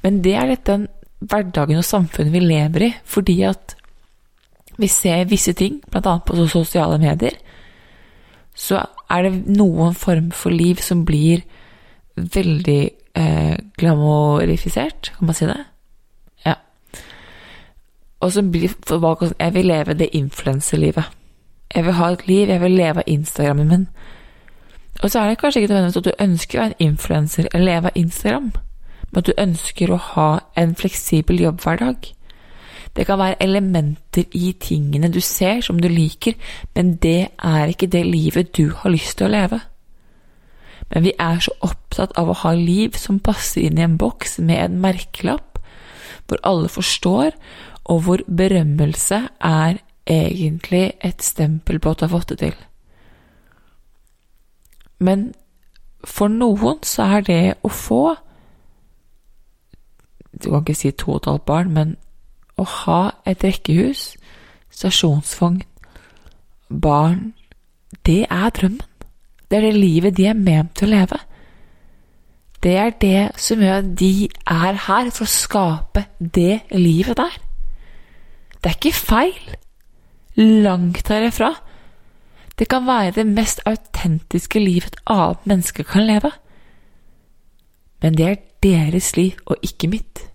Men 0.00 0.22
det 0.24 0.32
er 0.40 0.48
litt 0.48 0.64
den 0.68 0.86
hverdagen 1.30 1.80
og 1.80 1.86
samfunnet 1.86 2.32
vi 2.34 2.42
lever 2.44 2.86
i, 2.88 2.92
fordi 3.04 3.40
at 3.48 3.76
vi 4.78 4.88
ser 4.90 5.28
visse 5.30 5.54
ting, 5.54 5.80
bl.a. 5.90 6.18
på 6.18 6.36
sosiale 6.50 6.98
medier, 6.98 7.36
så 8.54 8.82
er 9.10 9.26
det 9.26 9.56
noen 9.56 9.94
form 9.98 10.30
for 10.34 10.54
liv 10.54 10.82
som 10.82 11.04
blir 11.06 11.42
veldig 12.16 12.82
eh, 13.18 13.56
glamorifisert, 13.78 15.12
kan 15.16 15.30
man 15.30 15.38
si 15.38 15.46
det? 15.50 15.60
Ja. 16.46 16.54
Og 18.20 18.32
som 18.32 18.50
blir 18.50 18.70
Jeg 19.38 19.54
vil 19.54 19.66
leve 19.66 19.94
det 19.94 20.08
influenserlivet. 20.12 21.04
Jeg 21.74 21.84
vil 21.84 21.92
ha 21.92 22.10
et 22.12 22.26
liv, 22.26 22.48
jeg 22.48 22.60
vil 22.60 22.70
leve 22.70 22.98
av 22.98 23.04
Instagrammen 23.06 23.68
min. 23.68 23.88
Og 25.02 25.10
så 25.10 25.20
er 25.20 25.28
det 25.28 25.38
kanskje 25.38 25.60
ikke 25.60 25.74
nødvendigvis 25.74 25.96
at 25.96 26.04
du 26.04 26.24
ønsker 26.24 26.58
å 26.58 26.62
være 26.62 26.74
en 26.78 26.86
influenser 26.88 27.48
eller 27.52 27.66
leve 27.66 27.90
av 27.90 27.96
Instagram, 27.98 28.52
men 29.14 29.22
at 29.22 29.28
du 29.30 29.38
ønsker 29.38 29.92
å 29.94 30.00
ha 30.10 30.28
en 30.58 30.74
fleksibel 30.74 31.38
jobbhverdag. 31.38 32.08
Det 32.96 33.06
kan 33.06 33.18
være 33.18 33.42
elementer 33.42 34.26
i 34.34 34.52
tingene 34.58 35.10
du 35.10 35.20
ser 35.22 35.60
som 35.62 35.78
du 35.78 35.86
liker, 35.88 36.34
men 36.74 36.96
det 37.02 37.28
er 37.38 37.70
ikke 37.70 37.90
det 37.90 38.02
livet 38.06 38.56
du 38.56 38.72
har 38.74 38.90
lyst 38.90 39.18
til 39.18 39.28
å 39.28 39.34
leve. 39.34 39.60
Men 40.90 41.06
vi 41.06 41.14
er 41.18 41.38
så 41.42 41.54
opptatt 41.62 42.14
av 42.18 42.30
å 42.30 42.38
ha 42.42 42.52
liv 42.58 42.98
som 42.98 43.22
passer 43.22 43.64
inn 43.66 43.78
i 43.78 43.86
en 43.86 43.96
boks 43.98 44.38
med 44.38 44.58
en 44.64 44.80
merkelapp, 44.82 45.58
hvor 46.26 46.42
alle 46.42 46.68
forstår, 46.68 47.34
og 47.84 48.02
hvor 48.06 48.22
berømmelse 48.26 49.20
er 49.44 49.80
egentlig 50.10 50.92
et 51.04 51.22
stempel 51.22 51.78
på 51.78 51.90
at 51.90 52.00
du 52.00 52.06
har 52.06 52.14
fått 52.14 52.34
det 52.34 52.38
til. 52.42 52.54
Men 54.98 55.32
for 56.04 56.28
noen 56.28 56.82
så 56.84 57.08
er 57.16 57.26
det 57.26 57.42
å 57.64 57.70
få 57.72 58.16
Du 60.42 60.50
kan 60.50 60.64
ikke 60.64 60.74
si 60.74 60.90
to 60.90 61.12
og 61.12 61.22
et 61.22 61.30
halvt 61.30 61.46
barn, 61.48 61.70
men 61.74 61.96
å 62.58 62.64
ha 62.64 63.00
et 63.26 63.44
rekkehus, 63.44 64.14
stasjonsvogn, 64.74 65.62
barn 66.68 67.32
Det 68.04 68.26
er 68.30 68.50
drømmen. 68.50 68.80
Det 69.50 69.56
er 69.58 69.60
det 69.68 69.76
livet 69.76 70.16
de 70.16 70.26
er 70.26 70.34
ment 70.34 70.74
til 70.74 70.88
å 70.88 70.96
leve. 70.96 71.18
Det 72.64 72.72
er 72.80 72.90
det 73.00 73.20
som 73.40 73.60
gjør 73.62 73.82
at 73.82 73.90
de 74.00 74.28
er 74.50 74.78
her 74.86 75.10
for 75.12 75.24
å 75.24 75.30
skape 75.30 76.02
det 76.18 76.64
livet 76.72 77.16
der. 77.20 77.36
Det 78.58 78.70
er 78.70 78.78
ikke 78.78 78.92
feil. 78.96 79.54
Langt 80.36 81.08
herifra. 81.08 81.52
Det 82.58 82.68
kan 82.68 82.86
være 82.86 83.10
det 83.20 83.26
mest 83.26 83.60
autentiske 83.66 84.58
livet 84.58 84.96
et 84.96 85.00
annet 85.06 85.46
menneske 85.46 85.84
kan 85.84 86.06
leve. 86.08 86.32
Men 88.04 88.18
det 88.18 88.26
er 88.28 88.42
deres 88.64 89.14
liv 89.16 89.38
og 89.48 89.64
ikke 89.64 89.88
mitt. 89.88 90.26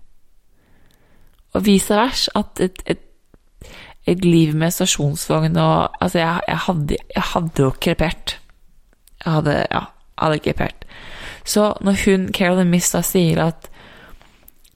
Og 1.54 1.62
vice 1.66 1.94
versa 1.94 2.42
at 2.42 2.62
et, 2.62 2.82
et, 2.86 3.04
et, 4.10 4.24
liv 4.24 4.56
med 4.58 4.74
stasjonsvogn 4.74 5.56
og 5.58 5.94
Altså, 6.00 6.18
jeg, 6.18 6.40
jeg, 6.48 6.58
hadde, 6.66 6.96
jeg 7.14 7.26
hadde 7.34 7.62
jo 7.62 7.70
krepert. 7.70 8.36
Jeg 9.24 9.32
hadde 9.32 9.56
Ja, 9.70 9.84
hadde 10.18 10.42
krepert. 10.42 10.84
Så 11.44 11.72
når 11.80 12.02
hun, 12.04 12.28
Carolyn 12.34 12.70
Miss, 12.70 12.90
da 12.90 13.02
sier 13.06 13.38
at 13.46 13.70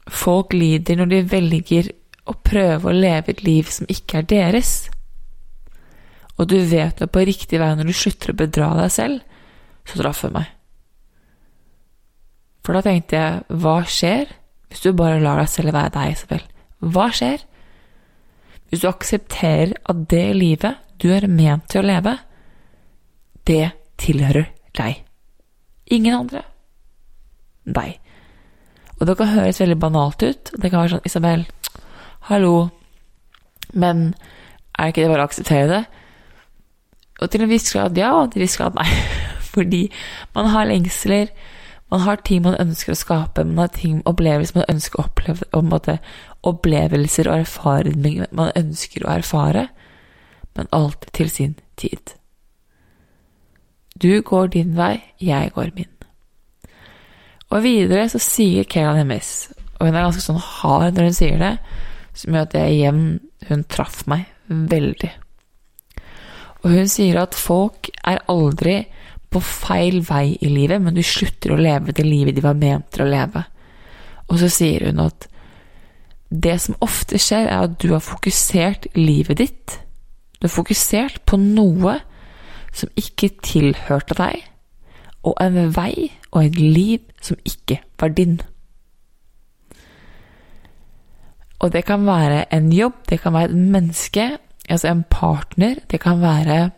folk 0.08 0.52
lider 0.52 0.96
når 0.96 1.10
de 1.10 1.22
velger 1.30 1.92
å 2.30 2.34
prøve 2.46 2.88
å 2.88 2.96
leve 2.96 3.34
et 3.34 3.42
liv 3.44 3.68
som 3.68 3.90
ikke 3.90 4.22
er 4.22 4.28
deres, 4.30 4.74
og 6.38 6.48
du 6.50 6.56
vet 6.58 6.98
du 6.98 7.04
er 7.04 7.12
på 7.12 7.22
riktig 7.26 7.60
vei 7.60 7.74
når 7.76 7.90
du 7.90 7.94
slutter 7.94 8.32
å 8.32 8.38
bedra 8.38 8.72
deg 8.78 8.90
selv, 8.92 9.20
så 9.84 10.00
traff 10.00 10.24
hun 10.24 10.38
meg. 10.38 10.48
For 12.64 12.76
da 12.76 12.84
tenkte 12.84 13.18
jeg, 13.18 13.42
hva 13.60 13.78
skjer 13.84 14.30
hvis 14.70 14.82
du 14.82 14.94
bare 14.96 15.20
lar 15.22 15.42
deg 15.42 15.50
selv 15.52 15.74
være 15.76 15.92
deg, 15.94 16.14
Isabel? 16.16 16.46
Hva 16.94 17.08
skjer 17.14 17.44
hvis 18.70 18.82
du 18.82 18.88
aksepterer 18.90 19.74
at 19.90 20.06
det 20.10 20.24
livet 20.34 20.80
du 20.98 21.10
er 21.14 21.28
ment 21.30 21.68
til 21.70 21.82
å 21.82 21.86
leve, 21.86 22.16
det 23.46 23.68
tilhører 24.00 24.48
deg? 24.74 25.02
Ingen 25.92 26.16
andre. 26.16 26.42
Deg. 27.64 27.98
Og 28.98 29.06
det 29.08 29.16
kan 29.18 29.34
høres 29.34 29.60
veldig 29.60 29.78
banalt 29.80 30.24
ut. 30.24 30.50
Det 30.56 30.70
kan 30.70 30.80
være 30.80 30.96
sånn 30.96 31.06
Isabel, 31.06 31.44
hallo, 32.30 32.54
men 33.74 34.14
er 34.78 34.90
ikke 34.90 35.04
det 35.04 35.10
bare 35.12 35.26
å 35.26 35.28
akseptere 35.28 35.68
det? 35.70 35.82
Og 37.22 37.30
til 37.30 37.44
en 37.44 37.50
viss 37.50 37.70
grad 37.70 37.98
ja, 37.98 38.10
og 38.18 38.32
til 38.32 38.40
en 38.40 38.46
viss 38.46 38.56
grad 38.58 38.78
nei. 38.78 38.88
Fordi 39.54 39.84
man 40.34 40.50
har 40.50 40.66
lengsler, 40.70 41.30
man 41.94 42.02
har 42.02 42.18
ting 42.26 42.42
man 42.42 42.56
ønsker 42.58 42.90
å 42.90 42.98
skape, 42.98 43.44
man 43.46 43.68
har 43.68 43.68
ting, 43.76 44.00
opplevelser 44.10 44.56
man 44.58 44.70
ønsker 44.72 44.98
å 44.98 45.04
oppleve, 45.06 45.46
og 45.54 45.68
måte, 45.70 46.00
opplevelser 46.42 47.28
og 47.30 47.44
erfaringer 47.44 48.32
man 48.34 48.50
ønsker 48.58 49.04
å 49.06 49.12
erfare, 49.12 49.68
men 50.58 50.70
alltid 50.74 51.12
til 51.14 51.30
sin 51.30 51.52
tid. 51.78 52.16
Du 53.94 54.10
går 54.26 54.50
din 54.56 54.72
vei, 54.74 54.96
jeg 55.22 55.52
går 55.54 55.70
min. 55.76 55.92
Og 57.54 57.62
videre 57.62 58.08
så 58.10 58.18
sier 58.18 58.66
Kelan 58.66 58.98
Nemis, 58.98 59.52
og 59.78 59.86
hun 59.86 59.94
er 59.94 60.08
ganske 60.08 60.24
sånn 60.26 60.42
hard 60.42 60.98
når 60.98 61.12
hun 61.12 61.18
sier 61.20 61.38
det, 61.38 61.52
som 62.18 62.34
gjør 62.34 62.48
at 62.48 62.58
jeg 62.58 62.74
igjen 62.80 63.06
Hun 63.44 63.62
traff 63.68 64.06
meg 64.08 64.22
veldig. 64.48 65.10
Og 66.64 66.70
hun 66.72 66.86
sier 66.88 67.18
at 67.20 67.34
folk 67.36 67.90
er 68.08 68.22
aldri 68.32 68.78
på 69.34 69.42
feil 69.42 70.00
vei 70.06 70.36
i 70.40 70.50
livet, 70.52 70.82
men 70.82 70.94
du 70.96 71.02
slutter 71.04 71.54
å 71.54 71.60
leve 71.60 71.94
det 71.94 72.06
livet 72.06 72.36
de 72.36 72.44
var 72.44 72.58
ment 72.58 72.88
til 72.94 73.04
å 73.04 73.10
leve. 73.10 73.44
Og 74.30 74.38
så 74.40 74.50
sier 74.52 74.86
hun 74.88 75.02
at 75.04 75.28
det 76.34 76.56
som 76.62 76.78
ofte 76.82 77.18
skjer, 77.20 77.46
er 77.46 77.66
at 77.68 77.76
du 77.82 77.90
har 77.92 78.02
fokusert 78.02 78.88
livet 78.96 79.38
ditt. 79.38 79.76
Du 80.40 80.48
har 80.48 80.54
fokusert 80.54 81.20
på 81.28 81.38
noe 81.40 81.98
som 82.74 82.90
ikke 82.98 83.30
tilhørte 83.44 84.16
deg, 84.18 84.42
og 85.24 85.38
en 85.40 85.70
vei 85.76 86.10
og 86.32 86.40
et 86.42 86.58
liv 86.58 87.04
som 87.22 87.38
ikke 87.46 87.78
var 88.00 88.14
din. 88.16 88.40
Og 91.62 91.72
det 91.72 91.84
kan 91.88 92.02
være 92.06 92.44
en 92.52 92.72
jobb, 92.74 92.96
det 93.08 93.20
kan 93.22 93.32
være 93.32 93.52
et 93.52 93.56
menneske, 93.76 94.24
altså 94.68 94.90
en 94.90 95.04
partner, 95.10 95.78
det 95.90 96.00
kan 96.00 96.20
være 96.20 96.70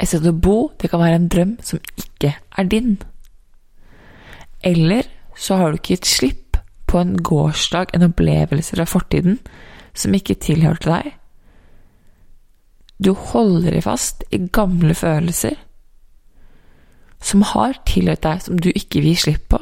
et 0.00 0.10
sted 0.10 0.26
å 0.26 0.34
bo, 0.34 0.72
det 0.80 0.90
kan 0.90 1.02
være 1.02 1.18
en 1.20 1.28
drøm 1.30 1.56
som 1.62 1.82
ikke 2.00 2.34
er 2.34 2.70
din. 2.70 2.96
Eller 4.64 5.06
så 5.36 5.58
har 5.60 5.70
du 5.70 5.78
ikke 5.78 5.96
gitt 5.96 6.08
slipp 6.08 6.58
på 6.90 6.98
en 6.98 7.16
gårsdag, 7.22 7.94
en 7.94 8.08
opplevelse 8.08 8.76
fra 8.76 8.86
fortiden 8.88 9.38
som 9.94 10.14
ikke 10.14 10.38
tilhørte 10.42 10.90
deg. 10.90 11.12
Du 13.04 13.12
holder 13.12 13.74
deg 13.74 13.84
fast 13.86 14.24
i 14.30 14.40
gamle 14.54 14.94
følelser 14.94 15.58
som 17.24 17.42
har 17.54 17.78
tilhørt 17.88 18.22
deg, 18.22 18.42
som 18.44 18.58
du 18.60 18.68
ikke 18.70 19.00
vil 19.00 19.14
gi 19.14 19.22
slipp 19.24 19.46
på. 19.54 19.60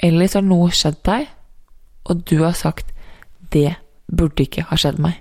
Eller 0.00 0.30
så 0.30 0.38
har 0.40 0.46
noe 0.48 0.70
skjedd 0.72 1.00
deg, 1.04 1.26
og 2.08 2.22
du 2.30 2.38
har 2.44 2.54
sagt 2.56 2.94
det 3.52 3.74
burde 4.06 4.46
ikke 4.46 4.64
ha 4.70 4.78
skjedd 4.78 5.00
meg. 5.02 5.18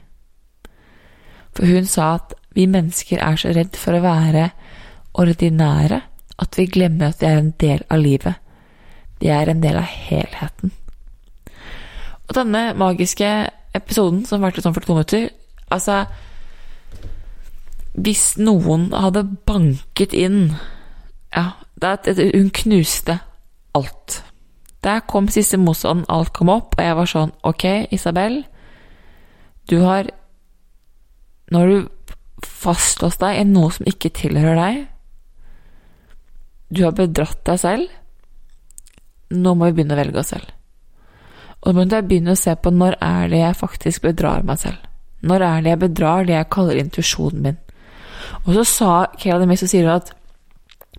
For 1.58 1.70
hun 1.70 1.88
sa 1.90 2.16
at 2.20 2.36
vi 2.56 2.68
mennesker 2.70 3.22
er 3.24 3.40
så 3.40 3.54
redd 3.56 3.78
for 3.80 3.98
å 3.98 4.04
være 4.04 4.50
ordinære 5.20 6.02
at 6.40 6.58
vi 6.58 6.70
glemmer 6.72 7.12
at 7.12 7.22
vi 7.22 7.28
er 7.28 7.42
en 7.42 7.54
del 7.60 7.84
av 7.92 8.02
livet. 8.02 8.40
Vi 9.20 9.32
er 9.34 9.52
en 9.52 9.62
del 9.64 9.78
av 9.80 9.88
helheten. 9.90 10.72
Og 12.30 12.36
denne 12.38 12.70
magiske 12.78 13.30
episoden, 13.76 14.24
som 14.26 14.42
varte 14.42 14.64
sånn 14.64 14.76
42 14.76 14.96
minutter 14.96 15.30
Altså 15.70 16.04
Hvis 17.94 18.38
noen 18.42 18.88
hadde 18.94 19.26
banket 19.50 20.14
inn 20.18 20.56
Ja, 21.34 21.60
hun 21.82 22.50
knuste 22.54 23.20
alt. 23.78 24.24
Der 24.84 25.02
kom 25.06 25.28
siste 25.30 25.58
motstanden, 25.58 26.06
alt 26.10 26.34
kom 26.34 26.50
opp, 26.50 26.74
og 26.78 26.84
jeg 26.84 26.98
var 26.98 27.10
sånn 27.10 27.34
Ok, 27.46 27.66
Isabel, 27.94 28.42
du 29.70 29.80
har 29.86 30.10
Nå 31.50 31.62
har 31.62 31.72
du 31.72 32.46
fastlåst 32.46 33.22
deg 33.24 33.40
i 33.40 33.48
noe 33.48 33.72
som 33.74 33.88
ikke 33.90 34.12
tilhører 34.16 34.60
deg. 34.60 34.84
Du 36.70 36.84
har 36.86 36.96
bedratt 36.98 37.42
deg 37.48 37.62
selv. 37.62 37.96
Nå 39.34 39.56
må 39.56 39.70
vi 39.70 39.80
begynne 39.80 39.98
å 39.98 40.00
velge 40.00 40.22
oss 40.22 40.34
selv. 40.36 40.52
Og 41.60 41.74
nå 41.74 41.82
må 41.82 41.90
jeg 41.92 42.08
begynne 42.08 42.36
å 42.36 42.40
se 42.40 42.54
på 42.56 42.72
når 42.72 43.00
er 43.04 43.32
det 43.32 43.42
jeg 43.42 43.60
faktisk 43.60 44.06
bedrar 44.06 44.46
meg 44.48 44.62
selv. 44.62 44.86
Når 45.26 45.44
er 45.44 45.64
det 45.66 45.74
jeg 45.74 45.82
bedrar 45.82 46.28
det 46.28 46.38
jeg 46.38 46.52
kaller 46.54 46.80
intuisjonen 46.80 47.42
min? 47.44 47.58
Og 48.46 48.54
så 48.56 48.64
sa 48.68 48.92
Kela 49.20 49.42
Demis 49.42 49.66
og 49.66 49.72
sier 49.72 49.90
at 49.92 50.14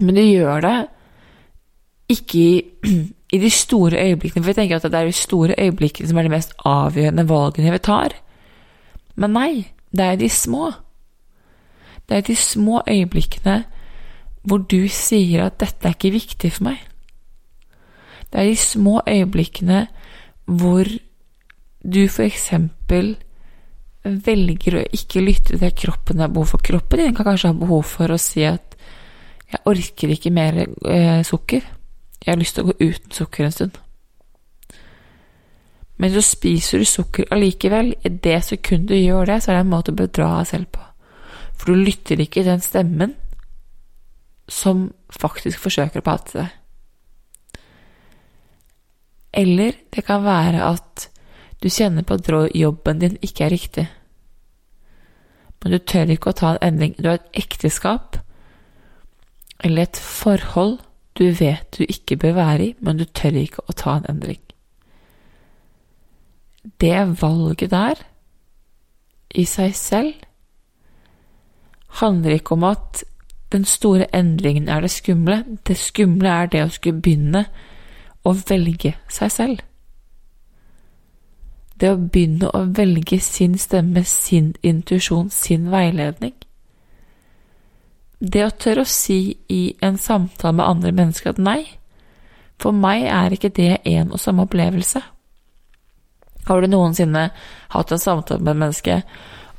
Men 0.01 0.17
du 0.17 0.23
gjør 0.23 0.63
det 0.65 0.77
ikke 2.11 2.39
i 2.41 2.53
i 3.31 3.39
de 3.39 3.51
store 3.51 3.99
øyeblikkene, 3.99 4.43
for 4.43 4.51
jeg 4.51 4.57
tenker 4.57 4.77
at 4.77 4.83
det 4.83 4.95
er 4.95 5.07
de 5.07 5.13
store 5.15 5.55
øyeblikkene 5.59 6.09
som 6.09 6.19
er 6.19 6.27
de 6.27 6.33
mest 6.33 6.55
avgjørende 6.67 7.29
valgene 7.29 7.75
vi 7.75 7.79
tar. 7.79 8.17
Men 9.15 9.37
nei, 9.37 9.53
det 9.92 10.07
er 10.07 10.16
de 10.16 10.29
små. 10.29 10.70
Det 12.09 12.16
er 12.16 12.20
de 12.26 12.37
små 12.37 12.83
øyeblikkene 12.88 13.64
hvor 14.42 14.59
du 14.59 14.88
sier 14.88 15.44
at 15.44 15.59
'dette 15.61 15.88
er 15.88 15.94
ikke 15.94 16.12
viktig 16.12 16.53
for 16.53 16.64
meg'. 16.64 16.87
Det 18.33 18.40
er 18.40 18.44
de 18.44 18.57
små 18.57 19.00
øyeblikkene 19.09 19.87
hvor 20.44 20.85
du 21.92 22.09
eksempel 22.24 23.16
velger 24.05 24.79
å 24.79 24.87
ikke 24.92 25.20
lytte 25.20 25.59
til 25.59 25.61
det 26.18 26.24
er 26.24 26.33
behov 26.33 26.46
for. 26.46 26.59
Kroppen 26.59 26.98
din 26.98 27.14
kan 27.14 27.24
kanskje 27.24 27.53
ha 27.53 27.53
behov 27.53 27.85
for 27.85 28.09
å 28.09 28.18
si 28.18 28.42
at 28.42 28.76
'jeg 29.50 29.61
orker 29.66 30.09
ikke 30.09 30.31
mer 30.31 30.66
eh, 30.87 31.22
sukker'. 31.22 31.66
'Jeg 32.20 32.33
har 32.33 32.37
lyst 32.37 32.55
til 32.55 32.64
å 32.64 32.66
gå 32.66 32.74
uten 32.81 33.11
sukker 33.11 33.44
en 33.44 33.53
stund'. 33.53 33.89
Men 36.01 36.15
så 36.15 36.23
spiser 36.25 36.81
du 36.81 36.89
sukker 36.89 37.29
allikevel. 37.35 37.93
I 38.05 38.13
det 38.25 38.39
sekundet 38.47 38.95
du 38.95 38.97
gjør 38.97 39.29
det, 39.29 39.43
så 39.43 39.51
er 39.51 39.59
det 39.59 39.65
en 39.67 39.75
måte 39.75 39.93
å 39.93 39.99
bedra 39.99 40.31
deg 40.39 40.49
selv 40.49 40.71
på. 40.73 40.87
For 41.61 41.73
du 41.73 41.85
lytter 41.85 42.23
ikke 42.23 42.41
til 42.41 42.49
den 42.49 42.65
stemmen 42.65 43.15
som 44.51 44.89
faktisk 45.13 45.61
forsøker 45.61 46.01
å 46.01 46.07
prate 46.07 46.31
til 46.31 46.41
deg. 46.41 46.57
Eller 49.41 49.77
det 49.95 50.03
kan 50.09 50.25
være 50.25 50.65
at 50.67 51.07
du 51.61 51.69
kjenner 51.69 52.07
på 52.09 52.17
at 52.17 52.57
jobben 52.57 53.03
din 53.03 53.19
ikke 53.23 53.47
er 53.47 53.55
riktig. 53.55 53.87
Men 55.61 55.77
du 55.77 55.79
tør 55.85 56.11
ikke 56.11 56.33
å 56.33 56.39
ta 56.41 56.55
en 56.55 56.65
endring. 56.71 56.97
Du 56.97 57.11
har 57.11 57.21
et 57.21 57.43
ekteskap 57.45 58.17
eller 59.61 59.85
et 59.85 60.01
forhold 60.01 60.79
du 61.21 61.27
vet 61.37 61.69
du 61.77 61.85
ikke 61.85 62.17
bør 62.17 62.33
være 62.39 62.65
i, 62.65 62.75
men 62.81 62.97
du 62.97 63.05
tør 63.05 63.37
ikke 63.37 63.67
å 63.69 63.77
ta 63.77 63.99
en 63.99 64.09
endring. 64.09 64.41
Det 66.81 67.23
valget 67.23 67.70
der, 67.70 67.94
i 69.35 69.44
seg 69.44 69.75
selv, 69.77 70.14
handler 72.01 72.31
ikke 72.31 72.53
om 72.53 72.64
at 72.64 73.05
den 73.53 73.64
store 73.64 74.07
endringen 74.16 74.68
er 74.68 74.81
det 74.81 74.90
skumle. 74.90 75.44
Det 75.66 75.77
skumle 75.77 76.29
er 76.29 76.46
det 76.46 76.62
å 76.64 76.70
skulle 76.70 77.03
begynne 77.03 77.44
å 78.25 78.35
velge 78.49 78.94
seg 79.11 79.33
selv. 79.33 79.64
Det 81.81 81.90
å 81.90 81.96
begynne 81.96 82.51
å 82.53 82.66
velge 82.77 83.18
sin 83.25 83.57
stemme, 83.59 84.05
sin 84.05 84.53
intuisjon, 84.62 85.31
sin 85.31 85.70
veiledning. 85.73 86.35
Det 88.20 88.44
å 88.44 88.53
tørre 88.53 88.85
å 88.85 88.90
si 88.90 89.38
i 89.49 89.62
en 89.83 89.96
samtale 89.99 90.59
med 90.59 90.66
andre 90.66 90.92
mennesker 90.92 91.33
at 91.33 91.40
nei, 91.40 91.62
for 92.61 92.77
meg 92.77 93.07
er 93.09 93.33
ikke 93.33 93.49
det 93.57 93.79
en 93.88 94.12
og 94.12 94.20
samme 94.20 94.44
opplevelse. 94.44 95.01
Har 96.51 96.61
du 96.61 96.71
noensinne 96.71 97.29
hatt 97.71 97.93
en 97.95 98.03
samtale 98.03 98.43
med 98.43 98.57
et 98.57 98.63
menneske, 98.65 98.97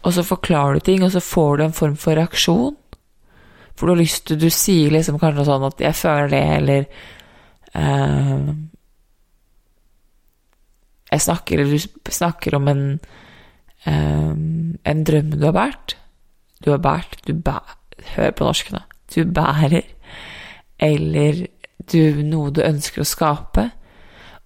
og 0.01 0.15
så 0.15 0.25
forklarer 0.27 0.79
du 0.79 0.85
ting, 0.89 1.05
og 1.05 1.13
så 1.13 1.21
får 1.23 1.57
du 1.57 1.63
en 1.63 1.77
form 1.77 1.95
for 1.99 2.19
reaksjon? 2.19 2.75
For 3.75 3.87
du 3.87 3.93
har 3.93 4.01
lyst 4.01 4.27
til 4.27 4.39
Du 4.41 4.49
sier 4.51 4.91
liksom 4.91 5.19
kanskje 5.19 5.47
sånn 5.47 5.63
at 5.65 5.79
'jeg 5.79 5.95
føler 5.95 6.27
det', 6.29 6.57
eller 6.57 6.85
uh, 7.75 8.53
Jeg 11.11 11.21
snakker, 11.21 11.59
eller 11.59 11.71
du 11.71 12.11
snakker 12.11 12.55
om 12.55 12.67
en 12.67 12.99
uh, 13.87 14.35
en 14.85 15.03
drøm 15.03 15.31
du 15.31 15.45
har 15.45 15.53
båret. 15.53 15.95
Du 16.63 16.71
har 16.71 16.77
båret 16.77 17.21
Du 17.27 17.33
bærer 17.33 17.77
Hør 18.15 18.31
på 18.31 18.43
norsk 18.43 18.71
nå. 18.71 18.79
Du 19.15 19.25
bærer. 19.25 19.83
Eller 20.79 21.47
du, 21.91 22.23
noe 22.23 22.49
du 22.49 22.63
ønsker 22.65 23.01
å 23.01 23.07
skape. 23.07 23.69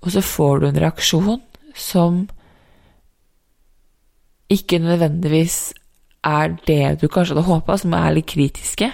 Og 0.04 0.12
så 0.12 0.22
får 0.22 0.60
du 0.60 0.68
en 0.68 0.80
reaksjon 0.82 1.42
som 1.76 2.26
ikke 4.50 4.80
nødvendigvis 4.80 5.74
er 6.26 6.56
det 6.68 7.02
du 7.02 7.08
kanskje 7.08 7.36
hadde 7.36 7.48
håpa, 7.48 7.78
som 7.78 7.94
er 7.94 8.16
litt 8.16 8.30
kritiske. 8.30 8.90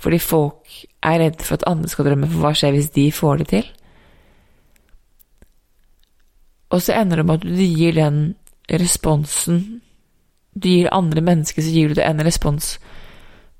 Fordi 0.00 0.18
folk 0.18 0.80
er 1.04 1.20
redde 1.20 1.44
for 1.44 1.58
at 1.58 1.66
andre 1.68 1.88
skal 1.88 2.08
drømme, 2.08 2.28
for 2.28 2.44
hva 2.44 2.54
skjer 2.56 2.72
hvis 2.76 2.92
de 2.96 3.10
får 3.12 3.42
det 3.42 3.48
til? 3.52 3.68
Og 6.70 6.82
så 6.82 6.96
ender 6.96 7.20
det 7.20 7.26
med 7.26 7.40
at 7.40 7.48
du 7.48 7.64
gir 7.64 7.96
den 7.96 8.20
responsen 8.70 9.82
Du 10.54 10.68
gir 10.68 10.88
andre 10.92 11.20
mennesker, 11.20 11.62
så 11.62 11.70
gir 11.70 11.88
du 11.88 11.94
det 11.94 12.04
en 12.04 12.24
respons 12.26 12.78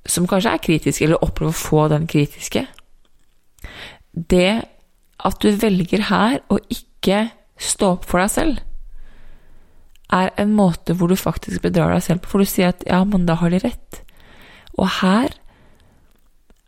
som 0.06 0.26
kanskje 0.26 0.50
er 0.50 0.62
kritisk, 0.64 1.02
eller 1.02 1.22
opplever 1.22 1.52
å 1.52 1.60
få 1.60 1.84
den 1.92 2.06
kritiske. 2.10 2.64
Det 4.12 4.62
at 5.20 5.42
du 5.44 5.50
velger 5.60 6.06
her 6.08 6.40
å 6.50 6.58
ikke 6.72 7.28
stå 7.60 7.92
opp 7.94 8.08
for 8.08 8.22
deg 8.22 8.32
selv, 8.32 8.62
er 10.12 10.32
en 10.40 10.54
måte 10.56 10.94
hvor 10.96 11.10
du 11.10 11.16
faktisk 11.18 11.62
bedrar 11.62 11.94
deg 11.94 12.04
selv 12.04 12.24
på, 12.24 12.32
for 12.32 12.42
du 12.42 12.48
sier 12.48 12.72
at 12.74 12.82
ja, 12.86 13.02
men 13.04 13.26
da 13.28 13.38
har 13.40 13.52
de 13.52 13.62
rett. 13.62 14.00
Og 14.78 14.88
her 15.00 15.34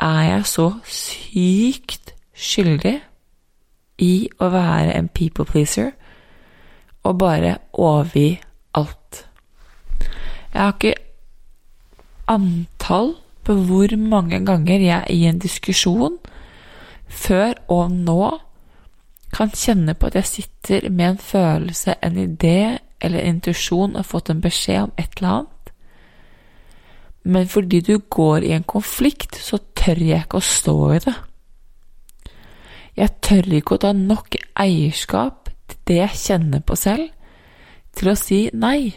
er 0.03 0.23
jeg 0.29 0.47
så 0.51 0.69
sykt 0.87 2.15
skyldig 2.33 2.99
i 4.03 4.15
å 4.43 4.49
være 4.51 4.95
en 4.97 5.11
people 5.13 5.47
pleaser 5.47 5.93
og 7.07 7.19
bare 7.19 7.57
overgi 7.73 8.41
alt. 8.79 9.25
Jeg 10.53 10.61
har 10.61 10.75
ikke 10.77 10.95
antall 12.31 13.15
på 13.43 13.57
hvor 13.67 13.97
mange 13.99 14.39
ganger 14.47 14.85
jeg 14.85 15.11
i 15.11 15.25
en 15.27 15.41
diskusjon, 15.43 16.19
før 17.09 17.59
og 17.73 17.91
nå, 17.93 18.39
kan 19.33 19.51
kjenne 19.57 19.95
på 19.97 20.11
at 20.11 20.19
jeg 20.21 20.29
sitter 20.29 20.91
med 20.91 21.15
en 21.15 21.19
følelse, 21.19 21.95
en 22.05 22.19
idé 22.21 22.79
eller 23.03 23.27
intuisjon 23.27 23.97
og 23.99 24.07
fått 24.07 24.31
en 24.33 24.43
beskjed 24.43 24.87
om 24.87 24.95
et 25.01 25.19
eller 25.19 25.35
annet. 25.39 25.73
Men 27.23 27.47
fordi 27.51 27.81
du 27.87 27.99
går 27.99 28.47
i 28.47 28.55
en 28.57 28.67
konflikt, 28.67 29.37
så 29.39 29.61
tør 29.79 30.01
jeg 30.03 30.25
ikke 30.25 30.41
å 30.41 30.47
stå 30.47 30.77
i 30.97 31.03
det. 31.05 31.15
Jeg 32.99 33.15
tør 33.25 33.53
ikke 33.57 33.77
å 33.77 33.83
ta 33.85 33.93
nok 33.97 34.37
eierskap 34.61 35.51
til 35.71 35.79
det 35.89 35.99
jeg 36.01 36.21
kjenner 36.25 36.65
på 36.67 36.77
selv, 36.77 37.09
til 37.97 38.11
å 38.13 38.19
si 38.19 38.43
nei, 38.57 38.93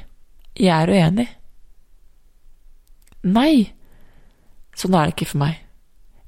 jeg 0.56 0.72
er 0.74 0.92
uenig. 0.92 1.28
Nei, 3.26 3.72
sånn 4.78 4.96
er 4.96 5.08
det 5.08 5.16
ikke 5.16 5.32
for 5.34 5.44
meg. 5.46 5.62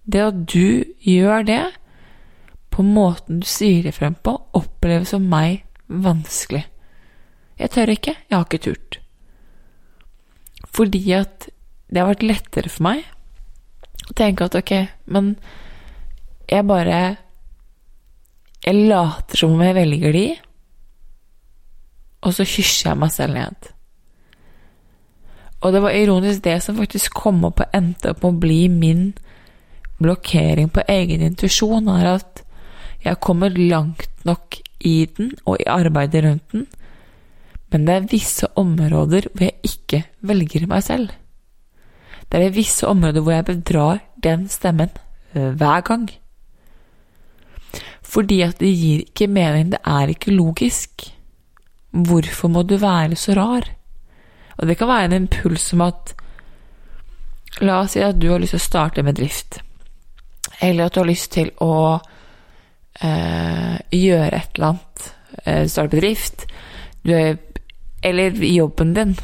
Det 0.07 0.23
at 0.23 0.39
du 0.47 0.85
gjør 1.03 1.45
det, 1.47 1.63
på 2.71 2.85
måten 2.85 3.41
du 3.41 3.47
sier 3.49 3.87
det 3.87 3.95
frem 3.97 4.15
på, 4.23 4.35
oppleves 4.55 5.15
for 5.15 5.23
meg 5.23 5.63
vanskelig. 5.87 6.63
Jeg 7.57 7.73
tør 7.73 7.91
ikke, 7.93 8.13
jeg 8.29 8.37
har 8.37 8.45
ikke 8.45 8.63
turt. 8.63 8.99
Fordi 10.77 11.03
at 11.17 11.47
det 11.89 12.01
har 12.01 12.11
vært 12.11 12.25
lettere 12.25 12.69
for 12.69 12.85
meg 12.89 13.05
å 14.07 14.15
tenke 14.17 14.47
at 14.47 14.57
ok, 14.57 14.73
men 15.05 15.35
jeg 16.47 16.67
bare 16.67 17.17
Jeg 18.65 18.87
later 18.89 19.37
som 19.37 19.53
om 19.53 19.61
jeg 19.63 19.75
velger 19.77 20.11
de, 20.11 20.27
og 22.25 22.33
så 22.35 22.43
hysjer 22.43 22.89
jeg 22.89 22.99
meg 22.99 23.11
selv 23.13 23.37
ned. 23.37 23.69
Og 25.61 25.71
det 25.71 25.81
var 25.85 25.95
ironisk 25.95 26.43
det 26.43 26.57
som 26.65 26.75
faktisk 26.75 27.13
kom 27.15 27.45
opp 27.47 27.61
og 27.63 27.77
endte 27.77 28.11
opp 28.11 28.25
med 28.25 28.33
å 28.33 28.41
bli 28.41 28.59
min 28.73 29.05
blokkering 30.01 30.67
på 30.73 30.83
egen 30.91 31.23
intuisjon, 31.25 31.87
er 31.87 32.17
at 32.17 32.43
jeg 33.05 33.13
har 33.13 33.21
kommet 33.23 33.55
langt 33.57 34.09
nok 34.27 34.59
i 34.83 35.07
den 35.17 35.31
og 35.45 35.61
i 35.61 35.69
arbeidet 35.71 36.25
rundt 36.25 36.51
den, 36.51 36.67
men 37.71 37.87
det 37.87 37.95
er 37.95 38.11
visse 38.11 38.47
områder 38.55 39.27
hvor 39.33 39.43
jeg 39.47 39.59
ikke 39.67 40.03
velger 40.21 40.67
meg 40.71 40.83
selv. 40.85 41.09
Det 42.27 42.39
er 42.43 42.55
visse 42.55 42.87
områder 42.87 43.23
hvor 43.23 43.35
jeg 43.35 43.47
bedrar 43.49 43.99
den 44.23 44.47
stemmen 44.51 44.91
hver 45.33 45.83
gang. 45.87 46.07
Fordi 48.07 48.41
at 48.41 48.59
det 48.59 48.71
gir 48.71 49.03
ikke 49.03 49.27
mening, 49.27 49.71
det 49.71 49.81
er 49.85 50.11
ikke 50.11 50.31
logisk. 50.31 51.09
Hvorfor 51.91 52.47
må 52.47 52.63
du 52.63 52.77
være 52.79 53.15
så 53.15 53.35
rar? 53.35 53.67
Og 54.57 54.67
det 54.67 54.77
kan 54.77 54.87
være 54.87 55.05
en 55.05 55.19
impuls 55.23 55.61
som 55.61 55.83
at 55.85 56.15
La 57.61 57.79
oss 57.81 57.95
si 57.95 58.03
at 58.05 58.19
du 58.21 58.27
har 58.29 58.41
lyst 58.41 58.53
til 58.53 58.61
å 58.61 58.67
starte 58.67 59.01
en 59.01 59.07
bedrift, 59.09 59.59
eller 60.61 60.85
at 60.85 60.93
du 60.93 60.99
har 61.01 61.07
lyst 61.09 61.31
til 61.33 61.49
å 61.63 61.97
eh, 63.01 63.77
gjøre 63.97 64.37
et 64.37 64.59
eller 64.59 64.67
annet, 64.67 65.05
eh, 65.41 65.63
starte 65.65 65.95
bedrift, 65.95 66.45
er, 67.07 67.39
eller 68.01 68.43
jobben 68.43 68.93
din. 68.93 69.15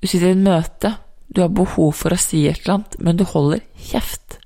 Du 0.00 0.06
sitter 0.06 0.32
i 0.32 0.36
et 0.36 0.44
møte, 0.44 0.96
du 1.32 1.40
har 1.40 1.52
behov 1.54 1.94
for 1.96 2.12
å 2.12 2.20
si 2.20 2.44
et 2.48 2.62
eller 2.62 2.78
annet, 2.78 2.98
men 3.00 3.18
du 3.18 3.24
holder 3.28 3.62
kjeft. 3.90 4.38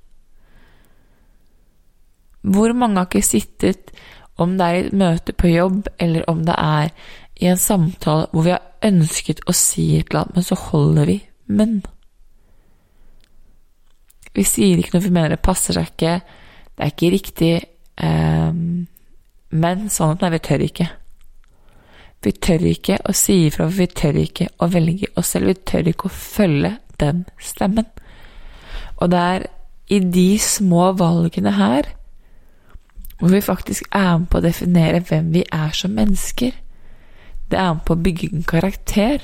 Hvor 2.47 2.71
mange 2.77 3.01
har 3.01 3.09
ikke 3.09 3.25
sittet, 3.25 3.91
om 4.37 4.53
det 4.57 4.65
er 4.65 4.75
i 4.75 4.81
et 4.85 4.95
møte 4.95 5.33
på 5.33 5.49
jobb, 5.49 5.87
eller 5.99 6.27
om 6.29 6.43
det 6.45 6.55
er 6.61 6.91
i 7.41 7.49
en 7.49 7.59
samtale 7.59 8.29
hvor 8.31 8.45
vi 8.45 8.53
har 8.53 8.63
ønsket 8.85 9.41
å 9.49 9.55
si 9.57 9.89
et 9.97 10.11
eller 10.11 10.23
annet, 10.23 10.37
men 10.37 10.45
så 10.45 10.59
holder 10.67 11.09
vi 11.09 11.17
munn? 11.57 11.79
Vi 14.37 14.45
sier 14.45 14.77
ikke 14.77 14.93
noe 14.93 15.07
vi 15.07 15.13
mener 15.15 15.33
det 15.33 15.41
passer 15.45 15.73
seg 15.73 15.89
ikke, 15.89 16.19
det 16.77 16.85
er 16.85 16.93
ikke 16.93 17.11
riktig, 17.15 17.51
eh, 17.97 18.61
men 19.57 19.87
sannheten 19.89 20.27
er 20.27 20.35
vi 20.35 20.43
tør 20.45 20.65
ikke. 20.67 20.89
Vi 22.23 22.33
tør 22.33 22.65
ikke 22.65 22.97
å 23.05 23.13
si 23.15 23.45
ifra, 23.47 23.67
vi 23.69 23.87
tør 23.87 24.17
ikke 24.21 24.49
å 24.59 24.69
velge 24.73 25.11
oss 25.15 25.35
selv, 25.35 25.51
vi 25.51 25.57
tør 25.69 25.91
ikke 25.91 26.09
å 26.09 26.17
følge 26.17 26.73
den 27.01 27.25
stemmen. 27.39 27.85
Og 28.97 29.11
det 29.13 29.21
er 29.21 29.45
i 29.93 29.99
de 30.01 30.29
små 30.41 30.91
valgene 30.97 31.53
her 31.55 31.93
hvor 33.19 33.31
vi 33.33 33.41
faktisk 33.41 33.87
er 33.95 34.17
med 34.17 34.27
på 34.29 34.37
å 34.37 34.45
definere 34.45 35.01
hvem 35.01 35.31
vi 35.33 35.41
er 35.53 35.71
som 35.73 35.95
mennesker. 35.97 36.51
Det 37.49 37.57
er 37.57 37.73
med 37.73 37.85
på 37.87 37.95
å 37.95 38.03
bygge 38.05 38.29
en 38.33 38.45
karakter. 38.45 39.23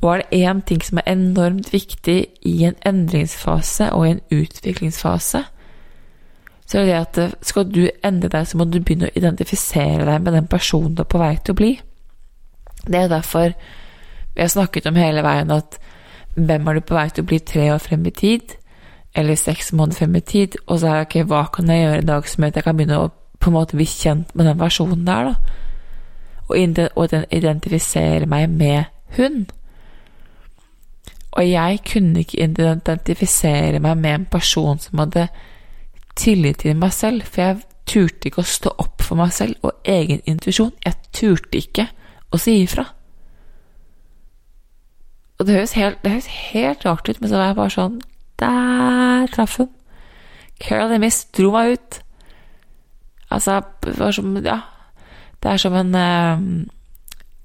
Og 0.00 0.08
er 0.14 0.22
det 0.22 0.40
én 0.40 0.62
ting 0.66 0.82
som 0.82 0.98
er 0.98 1.12
enormt 1.12 1.72
viktig 1.72 2.18
i 2.46 2.54
en 2.66 2.78
endringsfase 2.86 3.92
og 3.92 4.06
i 4.06 4.14
en 4.16 4.22
utviklingsfase, 4.32 5.44
så 6.70 6.78
er 6.78 6.86
det 6.86 6.98
at 7.02 7.44
skal 7.46 7.66
du 7.66 7.82
endre 8.06 8.30
deg, 8.30 8.46
så 8.46 8.58
må 8.58 8.64
du 8.70 8.78
begynne 8.78 9.08
å 9.08 9.16
identifisere 9.18 10.04
deg 10.06 10.22
med 10.22 10.36
den 10.38 10.46
personen 10.50 10.94
du 10.94 11.02
er 11.02 11.10
på 11.10 11.18
vei 11.18 11.32
til 11.42 11.56
å 11.56 11.58
bli. 11.58 11.70
Det 12.86 12.98
er 13.00 13.10
derfor 13.10 13.56
vi 14.36 14.38
har 14.38 14.52
snakket 14.52 14.86
om 14.86 14.98
hele 15.00 15.24
veien 15.26 15.50
at 15.50 15.80
hvem 16.36 16.68
er 16.70 16.78
du 16.78 16.86
på 16.86 16.94
vei 16.94 17.08
til 17.10 17.26
å 17.26 17.30
bli 17.32 17.40
tre 17.42 17.66
år 17.74 17.82
frem 17.82 18.06
i 18.06 18.14
tid? 18.14 18.54
Eller 19.18 19.34
seks 19.34 19.72
måneder 19.74 19.98
frem 19.98 20.14
i 20.20 20.22
tid? 20.22 20.54
Og 20.68 20.78
så 20.78 20.86
er 20.86 21.00
det 21.00 21.08
ok, 21.08 21.16
hva 21.32 21.42
kan 21.50 21.72
jeg 21.74 21.82
gjøre 21.82 22.04
i 22.04 22.08
dag 22.12 22.30
som 22.30 22.44
gjør 22.44 22.54
at 22.54 22.60
jeg 22.60 22.68
kan 22.68 22.78
begynne 22.78 23.02
å 23.02 23.10
på 23.40 23.50
en 23.50 23.56
måte 23.56 23.78
bli 23.78 23.88
kjent 23.88 24.34
med 24.36 24.46
den 24.46 24.60
versjonen 24.60 25.06
der, 25.08 25.32
da? 25.32 25.34
Og 26.50 26.58
identifisere 27.34 28.26
meg 28.30 28.50
med 28.52 28.84
hun. 29.16 29.46
Og 31.32 31.46
jeg 31.46 31.78
kunne 31.86 32.22
ikke 32.22 32.42
identifisere 32.44 33.80
meg 33.82 33.98
med 33.98 34.14
en 34.14 34.26
person 34.30 34.78
som 34.82 35.02
hadde 35.02 35.28
tillit 36.20 36.62
til 36.62 36.76
meg 36.78 36.92
selv, 36.94 37.24
for 37.26 37.42
jeg 37.46 37.62
turte 37.90 38.30
ikke 38.30 38.44
å 38.44 38.48
stå 38.48 38.72
opp 38.82 39.02
for 39.02 39.18
meg 39.18 39.32
selv 39.34 39.66
og 39.66 39.88
egen 39.88 40.22
intuisjon. 40.28 40.72
Jeg 40.84 41.12
turte 41.16 41.60
ikke 41.60 41.88
å 42.30 42.40
si 42.40 42.60
ifra. 42.62 42.86
Og 45.40 45.46
det 45.48 45.56
høres, 45.56 45.72
helt, 45.78 46.02
det 46.04 46.12
høres 46.12 46.30
helt 46.52 46.84
rart 46.84 47.08
ut, 47.08 47.20
men 47.20 47.30
så 47.30 47.38
var 47.38 47.46
jeg 47.48 47.56
bare 47.56 47.72
sånn 47.72 47.94
Der 48.42 49.30
traff 49.32 49.56
hun! 49.56 49.70
Carol 50.60 50.92
Miss 51.00 51.22
dro 51.32 51.54
meg 51.54 51.78
ut. 51.78 52.00
Altså, 53.32 53.62
det 53.86 53.96
var 53.96 54.12
som 54.12 54.36
Ja. 54.44 54.58
Det 55.40 55.48
er 55.48 55.56
som 55.56 55.74
en 55.74 55.94
eh, 55.96 56.42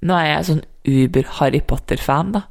Nå 0.05 0.17
er 0.19 0.27
jeg 0.27 0.47
sånn 0.49 0.65
uber-Harry 0.85 1.61
Potter-fan, 1.63 2.35
da. 2.35 2.41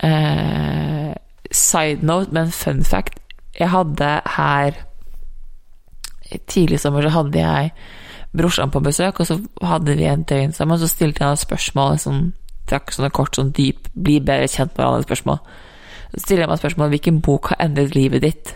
Eh, 0.00 1.12
side 1.52 2.02
note, 2.02 2.32
men 2.32 2.50
fun 2.50 2.80
fact 2.84 3.20
Jeg 3.58 3.68
hadde 3.70 4.08
her 4.38 4.80
Tidlig 6.50 6.80
sommer 6.82 7.04
så 7.04 7.12
hadde 7.14 7.42
jeg 7.42 7.72
brorsan 8.34 8.72
på 8.74 8.82
besøk, 8.82 9.20
og 9.20 9.28
så 9.28 9.38
hadde 9.62 9.94
vi 9.98 10.08
en 10.10 10.24
døgn 10.26 10.52
sammen, 10.52 10.78
så 10.78 10.88
stilte 10.90 11.22
jeg 11.22 11.30
ham 11.30 11.38
spørsmål 11.38 12.00
sånn 12.02 12.24
trakk 12.68 12.94
sånne 12.94 13.12
kort, 13.14 13.36
sånn 13.36 13.52
dyp, 13.54 13.90
bli 13.92 14.18
bedre 14.24 14.48
kjent 14.48 14.72
med 14.72 14.82
hverandre-spørsmål. 14.82 15.40
Så 16.14 16.22
stiller 16.22 16.44
jeg 16.44 16.52
meg 16.52 16.62
spørsmål 16.62 16.92
hvilken 16.94 17.20
bok 17.24 17.52
har 17.52 17.60
endret 17.66 17.96
livet 17.96 18.24
ditt? 18.24 18.54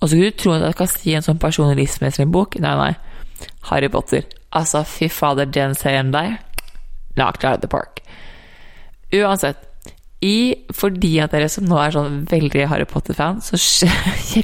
Og 0.00 0.08
så 0.08 0.14
skulle 0.14 0.32
du 0.32 0.40
tro 0.40 0.54
at 0.56 0.64
jeg 0.64 0.78
kan 0.78 0.90
si 0.92 1.14
en 1.16 1.24
sånn 1.24 1.40
personlig 1.42 1.78
livsmestring-bok. 1.82 2.58
Nei, 2.64 2.74
nei. 2.80 3.46
Harry 3.70 3.88
Potter. 3.92 4.26
Altså, 4.56 4.82
fy 4.88 5.08
fader, 5.12 5.48
den 5.48 5.74
serien 5.76 6.12
der 6.14 6.38
knocked 7.16 7.44
out 7.44 7.56
of 7.56 7.62
the 7.62 7.68
park. 7.68 8.02
Uansett, 9.14 9.62
i, 10.24 10.66
fordi 10.74 11.18
at 11.20 11.32
dere 11.34 11.48
som 11.52 11.66
nå 11.68 11.78
er 11.80 11.94
sånn 11.94 12.22
veldig 12.28 12.66
Harry 12.70 12.86
Potter-fan, 12.88 13.42
så 13.44 13.58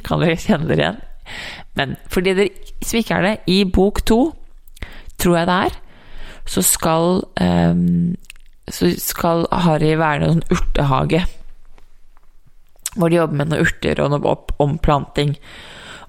kan 0.05 0.21
dere 0.23 0.39
kjenne 0.41 0.69
dere 0.69 0.85
igjen. 0.85 1.01
Men 1.79 1.95
fordi 2.11 2.35
dere 2.37 2.83
som 2.85 2.99
ikke 2.99 3.17
er 3.17 3.25
det, 3.27 3.35
i 3.49 3.63
bok 3.65 4.03
to, 4.05 4.19
tror 5.21 5.37
jeg 5.39 5.49
det 5.49 5.59
er, 5.69 5.79
så 6.49 6.61
skal 6.65 7.23
um, 7.39 8.13
så 8.71 8.89
skal 8.99 9.47
Harry 9.51 9.93
være 9.99 10.27
en 10.27 10.37
sånn 10.37 10.55
urtehage. 10.55 11.23
Hvor 12.93 13.09
de 13.09 13.17
jobber 13.17 13.39
med 13.39 13.51
noen 13.51 13.65
urter 13.65 13.99
og 14.03 14.13
noe 14.13 14.35
omplanting. 14.63 15.35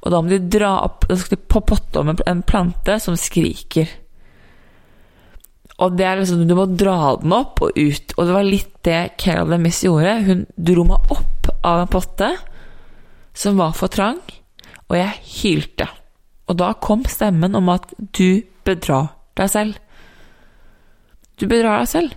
Og 0.05 0.13
da 0.13 0.21
må 0.21 0.31
de 0.31 0.39
dra 0.53 0.75
opp 0.85 1.07
Da 1.09 1.17
skal 1.17 1.39
de 1.39 1.63
potte 1.65 2.01
om 2.03 2.13
en 2.13 2.43
plante 2.45 2.99
som 3.01 3.17
skriker. 3.17 3.89
Og 5.83 5.97
det 5.99 6.07
er 6.07 6.21
liksom 6.21 6.45
Du 6.47 6.55
må 6.55 6.69
dra 6.71 7.17
den 7.23 7.35
opp 7.35 7.63
og 7.65 7.75
ut. 7.75 8.15
Og 8.17 8.29
det 8.29 8.37
var 8.37 8.47
litt 8.47 8.75
det 8.87 9.01
Carol 9.19 9.57
Miss 9.63 9.83
gjorde. 9.87 10.19
Hun 10.29 10.45
dro 10.55 10.85
meg 10.87 11.15
opp 11.15 11.51
av 11.65 11.83
en 11.83 11.91
potte 11.91 12.31
som 13.35 13.59
var 13.59 13.73
for 13.75 13.91
trang, 13.91 14.21
og 14.91 14.97
jeg 14.99 15.21
hylte. 15.41 15.89
Og 16.49 16.59
da 16.61 16.73
kom 16.83 17.05
stemmen 17.09 17.57
om 17.57 17.71
at 17.73 17.93
du 18.17 18.45
bedrar 18.67 19.15
deg 19.39 19.51
selv. 19.51 19.79
Du 21.41 21.47
bedrar 21.51 21.83
deg 21.83 21.91
selv. 21.91 22.17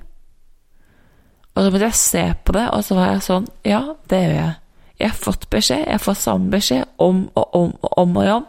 Og 1.56 1.64
så 1.64 1.72
måtte 1.74 1.88
jeg 1.88 1.98
se 1.98 2.24
på 2.46 2.54
det, 2.54 2.66
og 2.70 2.84
så 2.86 2.98
var 2.98 3.14
jeg 3.14 3.24
sånn 3.26 3.48
Ja, 3.66 3.82
det 4.10 4.20
gjør 4.22 4.36
jeg. 4.36 4.58
Jeg 4.98 5.12
har 5.14 5.22
fått 5.22 5.48
beskjed, 5.54 5.86
jeg 5.86 6.02
får 6.02 6.18
samme 6.18 6.52
beskjed 6.54 6.86
om 7.02 7.24
og 7.38 7.56
om 7.58 7.72
og 7.82 7.98
om 8.02 8.18
og 8.18 8.34
om. 8.34 8.46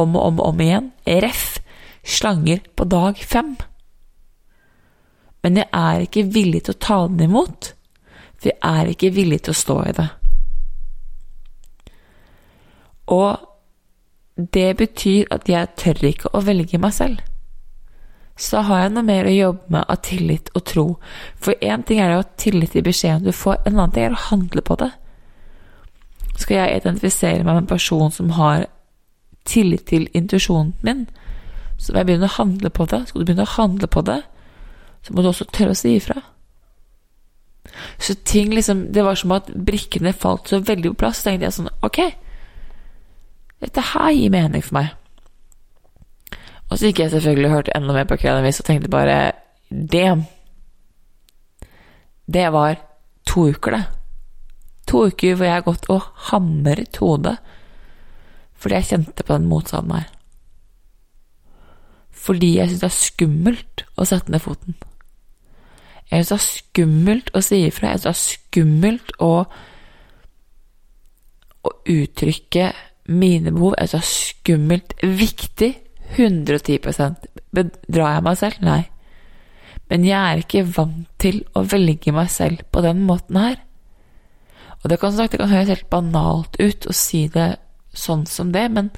Om 0.00 0.16
og 0.16 0.24
om 0.26 0.40
og 0.40 0.46
om 0.52 0.62
igjen. 0.64 0.88
Ref. 1.24 1.58
Slanger 2.04 2.62
på 2.76 2.86
dag 2.88 3.18
fem. 3.18 3.54
Men 5.44 5.56
jeg 5.56 5.68
er 5.72 6.04
ikke 6.04 6.24
villig 6.32 6.64
til 6.66 6.76
å 6.76 6.80
ta 6.80 6.98
den 7.08 7.28
imot, 7.28 7.72
for 8.40 8.50
jeg 8.52 8.60
er 8.60 8.90
ikke 8.92 9.12
villig 9.16 9.42
til 9.44 9.54
å 9.54 9.60
stå 9.60 9.76
i 9.88 9.94
det. 9.96 10.08
Og 13.10 14.46
det 14.54 14.70
betyr 14.78 15.28
at 15.34 15.48
jeg 15.50 15.74
tør 15.76 16.06
ikke 16.08 16.32
å 16.32 16.44
velge 16.44 16.78
meg 16.80 16.94
selv 16.96 17.20
så 18.40 18.62
har 18.64 18.84
jeg 18.84 18.92
noe 18.94 19.04
mer 19.04 19.28
å 19.28 19.34
jobbe 19.34 19.74
med 19.74 19.84
av 19.92 20.00
tillit 20.06 20.48
og 20.56 20.64
tro. 20.64 20.84
For 21.36 21.60
én 21.60 21.84
ting 21.84 22.00
er 22.00 22.08
det 22.08 22.16
å 22.16 22.22
ha 22.22 22.28
tillit 22.40 22.72
til 22.72 22.84
beskjeden 22.86 23.26
du 23.26 23.34
får, 23.36 23.60
en 23.66 23.76
annen 23.76 23.92
ting 23.92 24.06
er 24.06 24.16
å 24.16 24.26
handle 24.30 24.64
på 24.64 24.78
det. 24.80 24.88
Skal 26.40 26.56
jeg 26.56 26.80
identifisere 26.80 27.42
meg 27.42 27.50
med 27.50 27.62
en 27.66 27.68
person 27.74 28.14
som 28.14 28.32
har 28.38 28.64
tillit 29.44 29.84
til 29.90 30.08
intuisjonen 30.16 30.72
min, 30.86 31.04
så 31.76 31.92
må 31.92 32.00
jeg 32.00 32.10
begynne 32.10 32.30
å 32.30 32.38
handle 32.38 32.72
på 32.72 32.86
det. 32.88 33.02
Skal 33.08 33.20
du 33.20 33.28
begynne 33.28 33.44
å 33.44 33.56
handle 33.58 33.90
på 33.92 34.04
det, 34.08 34.20
så 35.04 35.12
må 35.12 35.20
du 35.20 35.30
også 35.30 35.48
tørre 35.52 35.76
å 35.76 35.80
si 35.80 35.94
ifra. 35.98 36.16
Så 38.00 38.16
ting 38.24 38.54
liksom 38.56 38.86
Det 38.92 39.04
var 39.04 39.14
som 39.20 39.32
at 39.36 39.50
brikkene 39.52 40.14
falt 40.16 40.48
så 40.48 40.58
veldig 40.64 40.94
på 40.94 41.02
plass. 41.04 41.20
Så 41.20 41.28
tenkte 41.28 41.44
jeg 41.44 41.54
sånn 41.54 41.68
Ok, 41.84 41.98
dette 43.60 43.84
her 43.92 44.10
gir 44.16 44.32
mening 44.32 44.64
for 44.64 44.78
meg. 44.78 44.94
Og 46.70 46.78
så 46.78 46.88
gikk 46.88 47.02
jeg 47.04 47.14
selvfølgelig 47.14 47.48
og 47.48 47.56
hørte 47.56 47.76
enda 47.76 47.94
mer 47.94 48.06
på 48.08 48.16
Academys 48.16 48.60
og 48.62 48.68
tenkte 48.68 48.92
bare 48.92 49.32
Damn! 49.70 50.24
Det 52.30 52.46
var 52.52 52.78
to 53.26 53.48
uker, 53.50 53.74
det. 53.74 53.84
To 54.86 55.06
uker 55.06 55.34
hvor 55.34 55.46
jeg 55.46 55.54
har 55.54 55.66
gått 55.66 55.90
og 55.90 56.06
hamret 56.30 56.96
hodet 57.02 57.38
fordi 58.60 58.76
jeg 58.76 58.88
kjente 58.90 59.24
på 59.24 59.36
den 59.38 59.46
motstanden 59.48 59.94
her. 59.96 60.08
Fordi 62.12 62.50
jeg 62.58 62.68
syns 62.68 62.82
det 62.82 62.88
er 62.90 62.98
skummelt 62.98 63.84
å 63.96 64.04
sette 64.04 64.32
ned 64.32 64.42
foten. 64.44 64.76
Jeg 66.10 66.26
syns 66.26 66.28
det 66.28 66.36
er 66.36 66.44
skummelt 66.44 67.30
å 67.32 67.40
si 67.46 67.62
ifra. 67.64 67.94
Jeg 67.94 68.02
syns 68.02 68.04
det 68.04 68.12
er 68.12 68.34
skummelt 68.34 69.14
å, 69.16 69.30
å 71.64 71.72
uttrykke 71.94 72.66
mine 73.10 73.52
behov. 73.52 73.74
er 73.78 73.90
så 73.90 74.00
skummelt 74.04 74.94
viktig 75.02 75.74
110 76.16 76.78
Bedrar 77.50 78.14
jeg 78.14 78.22
meg 78.26 78.36
selv? 78.38 78.62
Nei. 78.62 78.82
Men 79.90 80.04
jeg 80.06 80.18
er 80.18 80.42
ikke 80.42 80.66
vant 80.76 81.08
til 81.18 81.42
å 81.58 81.64
velge 81.66 82.14
meg 82.14 82.30
selv 82.30 82.62
på 82.70 82.82
den 82.84 83.02
måten 83.06 83.36
her. 83.36 83.56
Og 84.82 84.90
det 84.90 85.00
kan, 85.00 85.12
sagt, 85.12 85.32
det 85.32 85.40
kan 85.42 85.50
høres 85.50 85.68
helt 85.68 85.90
banalt 85.90 86.56
ut 86.60 86.86
å 86.86 86.94
si 86.94 87.26
det 87.28 87.56
sånn 87.92 88.22
som 88.30 88.52
det, 88.54 88.68
men 88.70 88.92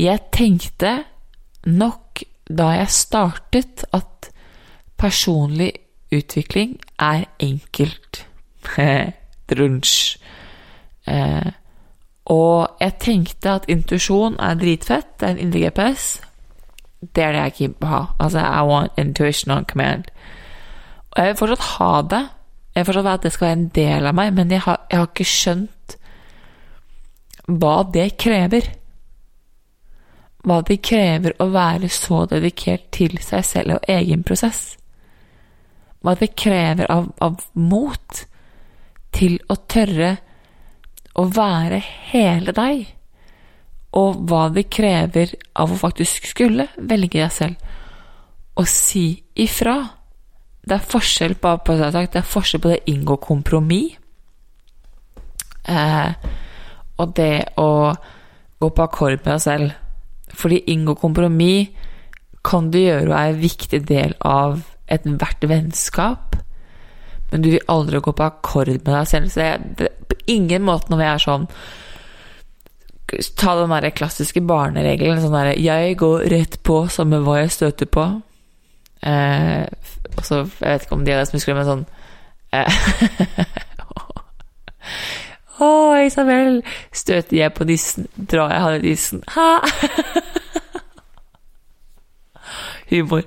jeg 0.00 0.20
tenkte 0.34 1.04
nok 1.68 2.24
da 2.50 2.72
jeg 2.74 2.90
startet, 2.92 3.84
at 3.94 4.30
personlig 4.98 5.70
utvikling 6.12 6.76
er 6.98 7.28
enkelt. 7.40 8.24
Drunsj. 9.50 10.19
Eh, 11.10 11.52
og 12.30 12.80
jeg 12.80 12.98
tenkte 13.02 13.54
at 13.58 13.68
intuisjon 13.68 14.36
er 14.38 14.58
dritfett. 14.58 15.16
Det 15.18 15.26
er 15.28 15.34
en 15.34 15.44
indre 15.46 15.62
GPS. 15.64 16.20
Det 17.00 17.24
er 17.24 17.32
det 17.32 17.40
jeg 17.40 17.54
ikke 17.54 17.74
vil 17.80 17.88
ha. 17.90 18.02
Altså, 18.20 18.40
I 18.40 18.66
want 18.68 18.98
intuition 18.98 19.54
on 19.56 19.64
command. 19.64 20.04
Og 21.10 21.22
jeg 21.22 21.26
vil 21.26 21.36
fortsatt 21.36 21.68
ha 21.76 22.02
det. 22.02 22.24
Jeg 22.74 22.80
vil 22.80 22.92
fortsatt 22.92 23.14
at 23.14 23.22
det 23.22 23.32
skal 23.32 23.46
være 23.46 23.58
en 23.58 23.70
del 23.74 24.06
av 24.06 24.14
meg, 24.14 24.34
men 24.34 24.50
jeg 24.50 24.60
har, 24.60 24.84
jeg 24.90 24.98
har 24.98 25.08
ikke 25.10 25.24
skjønt 25.24 25.96
hva 27.50 27.76
det 27.92 28.06
krever. 28.20 28.68
Hva 30.46 30.60
det 30.68 30.78
krever 30.86 31.34
å 31.42 31.50
være 31.52 31.90
så 31.92 32.24
dedikert 32.30 32.90
til 32.94 33.18
seg 33.24 33.44
selv 33.44 33.78
og 33.78 33.90
egen 33.90 34.22
prosess. 34.24 34.76
Hva 36.00 36.14
det 36.16 36.30
krever 36.38 36.86
av, 36.92 37.10
av 37.20 37.42
mot 37.58 38.22
til 39.12 39.40
å 39.50 39.56
tørre 39.68 40.14
å 41.18 41.26
være 41.26 41.80
hele 42.12 42.54
deg, 42.56 42.84
og 43.98 44.20
hva 44.30 44.44
det 44.54 44.68
krever 44.70 45.34
av 45.58 45.72
å 45.72 45.78
faktisk 45.78 46.28
skulle 46.30 46.68
velge 46.78 47.18
deg 47.18 47.32
selv 47.34 48.60
og 48.60 48.68
si 48.68 49.14
ifra. 49.40 49.78
Det 50.60 50.76
er 50.76 50.90
forskjell 50.92 51.34
på, 51.40 51.54
på 51.64 51.76
det 51.80 51.90
er 51.96 52.26
forskjell 52.26 52.62
på 52.62 52.70
det 52.70 52.80
å 52.82 52.90
inngå 52.92 53.16
kompromiss 53.24 53.96
eh, 55.64 56.10
og 57.00 57.14
det 57.16 57.56
å 57.60 57.70
gå 58.60 58.68
på 58.68 58.84
akkord 58.84 59.22
med 59.22 59.30
deg 59.32 59.44
selv. 59.44 59.70
Fordi 60.36 60.60
inngå 60.74 60.94
kompromiss 61.00 61.70
kan 62.46 62.70
du 62.72 62.78
gjøre 62.80 63.08
og 63.08 63.16
er 63.16 63.32
en 63.32 63.40
viktig 63.40 63.80
del 63.88 64.14
av 64.24 64.60
ethvert 64.90 65.44
vennskap, 65.48 66.29
men 67.30 67.42
du 67.42 67.52
vil 67.52 67.68
aldri 67.70 68.00
gå 68.02 68.14
på 68.16 68.26
akkord 68.26 68.72
med 68.72 68.90
deg 68.90 69.08
selv. 69.08 69.30
Så 69.30 69.44
jeg, 69.44 69.90
på 70.10 70.18
ingen 70.30 70.64
måte 70.66 70.90
når 70.90 71.02
vi 71.02 71.10
er 71.10 71.22
sånn 71.26 71.46
Ta 73.10 73.56
den 73.58 73.72
der 73.74 73.90
klassiske 73.90 74.38
barneregelen. 74.46 75.18
Sånn 75.18 75.34
derre 75.34 75.58
'Jeg 75.58 75.96
går 75.98 76.30
rett 76.30 76.62
på 76.62 76.86
samme 76.86 77.18
hva 77.18 77.40
jeg 77.40 77.50
støter 77.50 77.90
på'. 77.90 78.22
Eh, 79.02 79.66
og 80.16 80.24
Jeg 80.30 80.46
vet 80.60 80.82
ikke 80.82 80.92
om 80.92 81.04
de 81.04 81.12
er 81.12 81.26
husker 81.32 81.54
det, 81.54 81.58
men 81.58 81.66
sånn 81.66 81.86
eh, 82.52 82.70
Å, 85.60 85.96
Isabel, 86.06 86.62
støter 86.92 87.36
jeg 87.36 87.52
på 87.52 87.64
nissen, 87.68 88.06
drar 88.16 88.50
jeg 88.52 88.60
han 88.60 88.74
i 88.78 88.80
nissen. 88.84 89.22
Ha! 89.34 89.60
Humor. 92.90 93.22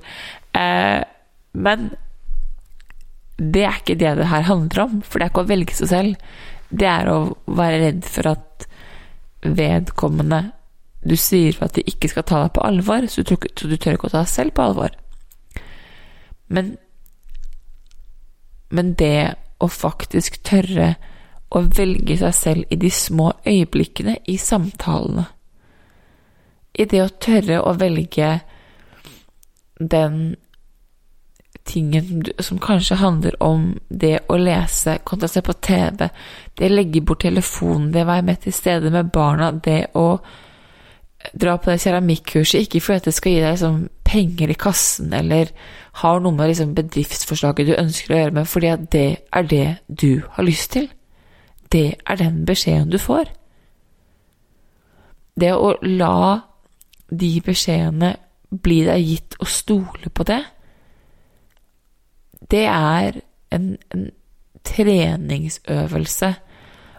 Eh, 0.57 1.03
men 1.53 1.91
det 3.37 3.63
er 3.65 3.79
ikke 3.79 3.97
det 3.97 4.15
det 4.19 4.29
her 4.29 4.45
handler 4.47 4.83
om, 4.85 4.99
for 5.01 5.19
det 5.19 5.25
er 5.25 5.31
ikke 5.33 5.43
å 5.45 5.49
velge 5.49 5.75
seg 5.77 5.89
selv. 5.89 6.33
Det 6.69 6.89
er 6.89 7.09
å 7.09 7.17
være 7.45 7.79
redd 7.81 8.05
for 8.09 8.33
at 8.33 8.67
vedkommende 9.43 10.53
Du 11.03 11.17
sier 11.19 11.57
at 11.59 11.73
de 11.75 11.81
ikke 11.83 12.07
skal 12.07 12.23
ta 12.23 12.37
deg 12.45 12.53
på 12.55 12.61
alvor, 12.63 13.03
så 13.11 13.25
du, 13.27 13.33
så 13.35 13.67
du 13.67 13.75
tør 13.75 13.97
ikke 13.97 14.07
å 14.07 14.11
ta 14.13 14.21
deg 14.21 14.29
selv 14.31 14.53
på 14.55 14.63
alvor. 14.63 14.93
Men, 16.47 16.77
men 18.71 18.93
det 18.95 19.35
å 19.59 19.67
faktisk 19.67 20.39
tørre 20.47 20.93
å 21.51 21.61
velge 21.75 22.15
seg 22.21 22.37
selv 22.37 22.71
i 22.71 22.79
de 22.79 22.91
små 22.93 23.33
øyeblikkene 23.43 24.15
i 24.31 24.37
samtalene 24.41 25.25
I 26.73 26.87
det 26.89 27.03
å 27.03 27.11
tørre 27.21 27.59
å 27.61 27.75
velge 27.77 28.31
den 29.77 30.35
tingen 31.65 32.23
som 32.39 32.59
kanskje 32.59 32.99
handler 32.99 33.35
om 33.43 33.67
det 33.89 34.17
å 34.29 34.37
lese 34.37 34.97
kontra 35.07 35.29
se 35.31 35.41
på 35.41 35.55
TV, 35.63 36.09
det 36.57 36.69
å 36.69 36.73
legge 36.73 37.01
bort 37.01 37.23
telefonen, 37.23 37.91
det 37.93 38.03
å 38.03 38.09
være 38.09 38.25
med 38.27 38.41
til 38.43 38.55
stede 38.55 38.91
med 38.91 39.11
barna, 39.13 39.51
det 39.51 39.93
å 39.95 40.07
dra 41.39 41.55
på 41.57 41.71
det 41.71 41.79
keramikkurset, 41.79 42.65
ikke 42.65 42.81
fordi 42.83 43.05
det 43.05 43.13
skal 43.15 43.31
gi 43.31 43.43
deg 43.43 43.53
liksom 43.55 43.77
penger 44.03 44.51
i 44.51 44.57
kassen 44.59 45.13
eller 45.15 45.53
har 46.01 46.19
noe 46.19 46.35
med 46.35 46.51
liksom 46.51 46.73
bedriftsforslaget 46.77 47.69
du 47.69 47.77
ønsker 47.77 48.13
å 48.13 48.19
gjøre 48.19 48.35
med, 48.39 48.49
fordi 48.49 48.71
at 48.73 48.89
det 48.91 49.07
er 49.31 49.47
det 49.47 49.67
du 49.87 50.23
har 50.35 50.47
lyst 50.47 50.73
til. 50.75 50.89
Det 51.71 51.95
er 52.05 52.19
den 52.19 52.43
beskjeden 52.45 52.91
du 52.91 52.99
får. 53.01 53.31
Det 55.39 55.53
å 55.55 55.73
la 55.81 56.41
de 57.09 57.31
beskjedene 57.45 58.15
bli 58.53 58.83
deg 58.85 59.07
gitt 59.07 59.39
og 59.39 59.49
stole 59.49 60.11
på 60.13 60.25
det, 60.29 60.43
det 62.51 62.65
er 62.69 63.19
en, 63.53 63.77
en 63.93 64.09
treningsøvelse. 64.67 66.33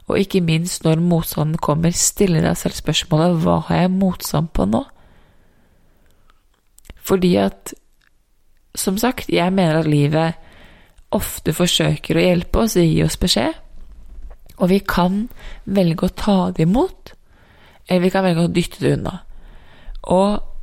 Og 0.04 0.18
ikke 0.20 0.42
minst 0.44 0.84
når 0.84 1.00
motstanden 1.00 1.58
kommer, 1.58 1.94
stille 1.96 2.42
deg 2.44 2.56
selv 2.60 2.76
spørsmålet 2.76 3.38
hva 3.44 3.60
har 3.68 3.84
jeg 3.84 3.94
motstand 3.94 4.50
på 4.52 4.66
nå? 4.68 4.82
Fordi 7.04 7.34
at, 7.40 7.74
som 8.74 8.98
sagt, 9.00 9.28
jeg 9.32 9.52
mener 9.52 9.80
at 9.80 9.88
livet 9.88 10.40
ofte 11.14 11.54
forsøker 11.54 12.18
å 12.18 12.24
hjelpe 12.24 12.64
oss 12.64 12.76
gi 12.76 13.02
oss 13.04 13.18
beskjed. 13.20 13.60
Og 14.60 14.70
vi 14.70 14.80
kan 14.86 15.26
velge 15.64 16.06
å 16.06 16.14
ta 16.14 16.38
det 16.54 16.66
imot, 16.68 17.14
eller 17.88 18.04
vi 18.04 18.12
kan 18.12 18.24
velge 18.24 18.46
å 18.46 18.52
dytte 18.54 18.82
det 18.84 18.96
unna. 18.98 19.18
Og 20.14 20.53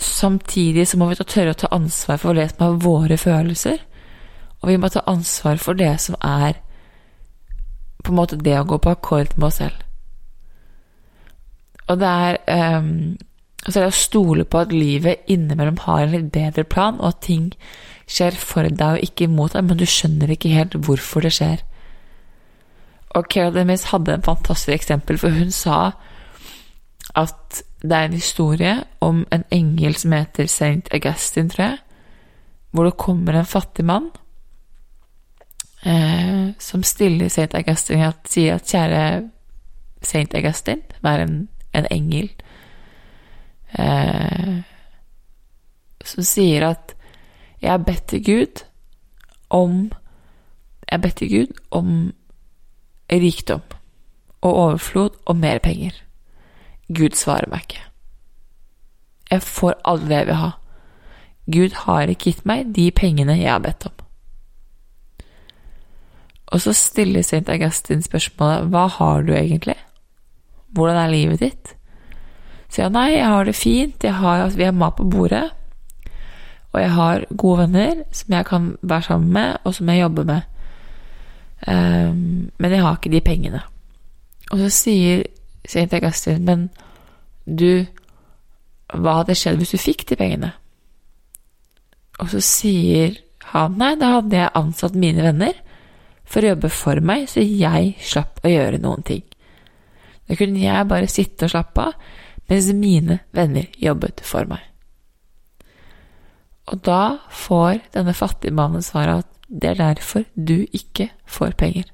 samtidig 0.00 0.88
så 0.88 0.98
må 1.00 1.08
vi 1.10 1.16
tørre 1.22 1.54
å 1.54 1.58
ta 1.58 1.70
ansvar 1.72 2.20
for 2.20 2.36
det 2.36 2.50
som 2.52 2.66
er 2.66 2.80
våre 2.84 3.16
følelser. 3.20 3.80
Og 4.62 4.70
vi 4.70 4.78
må 4.80 4.90
ta 4.92 5.04
ansvar 5.08 5.60
for 5.62 5.78
det 5.78 5.94
som 6.04 6.16
er 6.20 6.60
på 8.04 8.12
en 8.12 8.18
måte 8.20 8.38
det 8.38 8.58
å 8.60 8.66
gå 8.68 8.78
på 8.78 8.92
akkord 8.92 9.34
med 9.36 9.48
oss 9.48 9.60
selv. 9.62 9.82
Og 11.86 12.00
det 12.00 12.10
er 12.10 12.38
um, 12.78 13.16
altså 13.64 13.80
det 13.80 13.88
å 13.88 13.94
stole 13.94 14.46
på 14.46 14.62
at 14.62 14.74
livet 14.74 15.26
innimellom 15.30 15.78
har 15.84 16.04
en 16.04 16.14
litt 16.14 16.32
bedre 16.34 16.64
plan, 16.66 16.98
og 17.00 17.14
at 17.14 17.22
ting 17.26 17.48
skjer 18.06 18.36
for 18.38 18.66
deg 18.66 18.98
og 18.98 19.06
ikke 19.06 19.26
imot 19.26 19.54
deg, 19.56 19.66
men 19.66 19.80
du 19.80 19.86
skjønner 19.90 20.32
ikke 20.34 20.54
helt 20.54 20.76
hvorfor 20.86 21.26
det 21.26 21.34
skjer. 21.38 21.62
Og 23.16 23.30
Carol 23.32 23.54
Demis 23.54 23.88
hadde 23.90 24.14
en 24.14 24.26
fantastisk 24.26 24.74
eksempel, 24.74 25.18
for 25.18 25.34
hun 25.34 25.50
sa 25.54 25.78
at 27.16 27.62
det 27.82 27.92
er 27.92 28.04
en 28.08 28.12
historie 28.12 28.76
om 29.00 29.26
en 29.32 29.44
engel 29.52 29.94
som 29.94 30.12
heter 30.12 30.48
St. 30.48 30.88
Augustin, 30.94 31.50
tror 31.50 31.64
jeg, 31.64 31.78
hvor 32.70 32.84
det 32.84 32.96
kommer 32.96 33.36
en 33.36 33.48
fattig 33.48 33.84
mann 33.84 34.10
eh, 35.86 36.52
som 36.58 36.82
stiller 36.82 37.28
St. 37.28 37.54
Augustin 37.54 38.02
og 38.04 38.28
sier 38.28 38.56
at 38.56 38.70
kjære 38.70 39.02
St. 40.02 40.34
Augustin, 40.34 40.82
vær 41.02 41.24
en, 41.24 41.48
en 41.74 41.88
engel, 41.90 42.30
eh, 43.78 44.62
som 46.04 46.24
sier 46.24 46.68
at 46.70 46.94
jeg 47.62 47.70
har 47.70 47.84
bedt 47.84 48.06
til 48.08 48.24
Gud 48.24 48.64
om 49.50 49.92
Jeg 50.86 50.98
har 50.98 51.02
bedt 51.02 51.16
til 51.16 51.30
Gud 51.30 51.60
om 51.70 52.12
rikdom 53.10 53.62
og 54.40 54.54
overflod 54.54 55.10
og 55.26 55.36
mer 55.36 55.58
penger. 55.58 56.05
Gud 56.88 57.16
svarer 57.18 57.50
meg 57.50 57.66
ikke. 57.66 57.82
Jeg 59.30 59.42
får 59.42 59.78
aldri 59.84 60.08
det 60.08 60.18
jeg 60.20 60.28
vil 60.30 60.42
ha. 60.42 60.50
Gud 61.46 61.78
har 61.86 62.10
ikke 62.10 62.30
gitt 62.30 62.44
meg 62.46 62.74
de 62.74 62.90
pengene 62.94 63.38
jeg 63.38 63.50
har 63.50 63.62
bedt 63.62 63.88
om. 63.88 63.94
Og 66.54 66.62
så 66.62 66.72
stiller 66.76 67.26
St. 67.26 67.48
Augustin 67.50 68.04
spørsmålet 68.06 68.70
hva 68.70 68.86
har 68.98 69.26
du 69.26 69.32
egentlig? 69.34 69.76
Hvordan 70.74 70.98
er 71.00 71.10
livet 71.10 71.42
ditt? 71.42 71.72
Så 72.70 72.84
ja, 72.84 72.90
nei, 72.90 73.16
jeg 73.16 73.26
har 73.26 73.46
det 73.46 73.54
fint, 73.56 74.02
har, 74.02 74.48
vi 74.54 74.66
har 74.66 74.74
mat 74.74 74.96
på 74.98 75.06
bordet, 75.10 75.44
og 76.72 76.80
jeg 76.82 76.90
har 76.92 77.24
gode 77.38 77.58
venner 77.64 78.02
som 78.12 78.34
jeg 78.34 78.46
kan 78.46 78.76
være 78.82 79.02
sammen 79.02 79.32
med, 79.32 79.56
og 79.64 79.74
som 79.74 79.88
jeg 79.88 80.00
jobber 80.00 80.24
med. 80.24 80.40
Um, 81.66 82.50
men 82.58 82.70
jeg 82.70 82.82
har 82.82 82.98
ikke 82.98 83.12
de 83.14 83.20
pengene. 83.24 83.62
Og 84.50 84.58
så 84.58 84.68
sier 84.70 85.24
St. 85.66 85.90
Augustin, 85.98 86.44
men 86.46 86.68
du, 87.46 87.86
hva 88.94 89.20
hadde 89.20 89.36
skjedd 89.38 89.60
hvis 89.60 89.74
du 89.74 89.82
fikk 89.82 90.06
de 90.10 90.18
pengene? 90.18 90.52
Og 92.22 92.30
så 92.32 92.40
sier 92.44 93.18
han 93.52 93.76
nei, 93.78 93.94
da 94.00 94.16
hadde 94.16 94.38
jeg 94.38 94.54
ansatt 94.58 94.96
mine 94.98 95.24
venner 95.26 95.58
for 96.26 96.42
å 96.42 96.52
jobbe 96.54 96.70
for 96.74 97.02
meg, 97.04 97.28
så 97.30 97.44
jeg 97.44 97.94
slapp 98.02 98.40
å 98.42 98.50
gjøre 98.50 98.80
noen 98.82 99.04
ting. 99.06 99.22
Da 100.26 100.34
kunne 100.38 100.62
jeg 100.62 100.88
bare 100.90 101.10
sitte 101.10 101.46
og 101.46 101.52
slappe 101.52 101.90
av, 101.90 102.08
mens 102.50 102.70
mine 102.74 103.20
venner 103.34 103.68
jobbet 103.82 104.22
for 104.26 104.48
meg. 104.50 104.62
Og 106.66 106.82
da 106.86 107.18
får 107.30 107.84
denne 107.94 108.14
fattige 108.16 108.54
mannen 108.54 108.82
svaret 108.82 109.22
at 109.22 109.32
det 109.46 109.70
er 109.70 109.78
derfor 109.78 110.24
du 110.34 110.66
ikke 110.74 111.12
får 111.30 111.54
penger. 111.58 111.86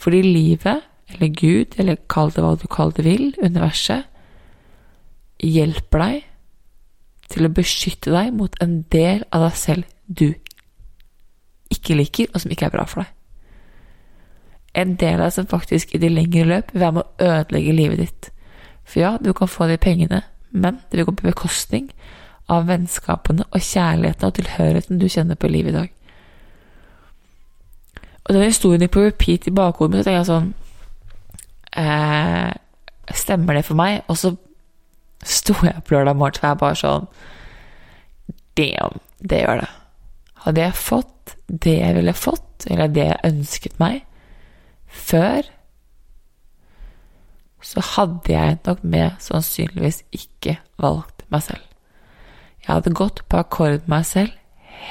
Fordi 0.00 0.22
livet, 0.24 0.86
eller 1.14 1.32
Gud, 1.34 1.76
eller 1.78 2.00
kall 2.08 2.32
det 2.34 2.44
hva 2.44 2.56
du 2.58 2.66
kaller 2.70 2.96
det 3.00 3.06
vil, 3.06 3.30
universet, 3.42 4.06
hjelper 5.40 6.04
deg 6.04 6.26
til 7.30 7.46
å 7.46 7.52
beskytte 7.54 8.12
deg 8.12 8.34
mot 8.36 8.56
en 8.62 8.82
del 8.92 9.24
av 9.30 9.46
deg 9.46 9.58
selv 9.58 9.88
du 10.06 10.28
ikke 11.70 11.96
liker, 11.96 12.30
og 12.34 12.42
som 12.42 12.52
ikke 12.52 12.66
er 12.68 12.74
bra 12.74 12.86
for 12.90 13.04
deg. 13.04 13.12
En 14.80 14.96
del 14.98 15.18
av 15.18 15.28
deg 15.28 15.36
som 15.38 15.50
faktisk 15.50 15.94
i 15.94 16.00
det 16.02 16.10
lengre 16.12 16.46
løp 16.46 16.74
vil 16.74 16.82
være 16.82 16.96
med 16.98 17.06
å 17.06 17.30
ødelegge 17.30 17.76
livet 17.76 18.02
ditt. 18.02 18.30
For 18.84 19.02
ja, 19.02 19.12
du 19.22 19.32
kan 19.34 19.50
få 19.50 19.70
de 19.70 19.78
pengene, 19.78 20.22
men 20.50 20.80
det 20.90 20.98
vil 20.98 21.08
gå 21.08 21.16
på 21.20 21.30
bekostning 21.30 21.90
av 22.50 22.66
vennskapene 22.66 23.46
og 23.46 23.62
kjærligheten 23.62 24.26
og 24.26 24.36
tilhørigheten 24.38 24.98
du 24.98 25.06
kjenner 25.08 25.38
på 25.38 25.50
livet 25.50 25.74
i 25.74 25.78
dag. 25.78 25.90
Og 28.24 28.34
den 28.34 28.48
historien 28.50 28.90
på 28.90 29.04
repeat 29.06 29.46
i 29.46 29.54
bakhodet 29.54 29.94
mitt, 29.94 30.02
så 30.02 30.10
tenker 30.10 30.18
jeg 30.18 30.30
sånn 30.30 30.50
eh, 31.76 32.50
Stemmer 33.10 33.58
det 33.58 33.64
for 33.66 33.74
meg? 33.78 34.04
Og 34.06 34.18
så 34.20 34.30
sto 35.26 35.56
jeg 35.66 35.74
opp 35.80 35.90
lørdag 35.90 36.16
morgen, 36.16 36.38
og 36.42 36.48
jeg 36.48 36.60
bare 36.60 36.78
sånn 36.78 37.08
Damn, 38.58 39.00
det 39.18 39.40
gjør 39.42 39.62
det. 39.62 39.70
Hadde 40.44 40.62
jeg 40.66 40.76
fått 40.78 41.34
det 41.50 41.76
jeg 41.78 41.96
ville 41.96 42.14
fått, 42.14 42.66
eller 42.70 42.92
det 42.92 43.06
jeg 43.06 43.30
ønsket 43.30 43.78
meg, 43.82 44.02
før, 44.90 45.46
så 47.62 47.82
hadde 47.94 48.32
jeg 48.32 48.58
nok 48.66 48.84
med 48.84 49.18
sannsynligvis 49.22 50.02
ikke 50.16 50.56
valgt 50.80 51.24
meg 51.32 51.44
selv. 51.46 51.66
Jeg 52.60 52.72
hadde 52.74 52.94
gått 52.96 53.22
på 53.28 53.40
akkord 53.40 53.80
med 53.82 53.90
meg 53.92 54.06
selv 54.08 54.36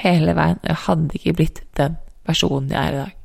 hele 0.00 0.34
veien, 0.38 0.60
og 0.62 0.68
jeg 0.70 0.82
hadde 0.86 1.18
ikke 1.18 1.36
blitt 1.40 1.62
den 1.78 1.96
personen 2.26 2.70
jeg 2.72 2.80
er 2.80 2.94
i 2.94 3.00
dag. 3.04 3.19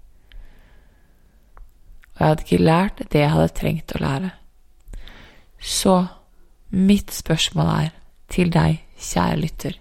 Og 2.16 2.22
jeg 2.22 2.28
hadde 2.28 2.46
ikke 2.46 2.64
lært 2.64 3.02
det 3.12 3.22
jeg 3.22 3.32
hadde 3.34 3.56
trengt 3.60 3.96
å 3.96 4.02
lære. 4.02 4.32
Så 5.60 5.96
mitt 6.72 7.12
spørsmål 7.14 7.72
er 7.74 7.90
til 8.32 8.52
deg, 8.54 8.80
kjære 9.00 9.42
lytter. 9.42 9.80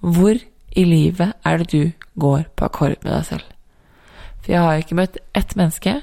Hvor 0.00 0.36
i 0.76 0.84
livet 0.84 1.32
er 1.44 1.62
det 1.62 1.70
du 1.72 1.92
går 2.20 2.44
på 2.56 2.68
akkord 2.68 2.98
med 3.02 3.12
deg 3.12 3.24
selv? 3.30 3.48
For 4.42 4.52
jeg 4.52 4.62
har 4.62 4.82
ikke 4.82 4.98
møtt 4.98 5.16
ett 5.34 5.56
menneske 5.56 5.96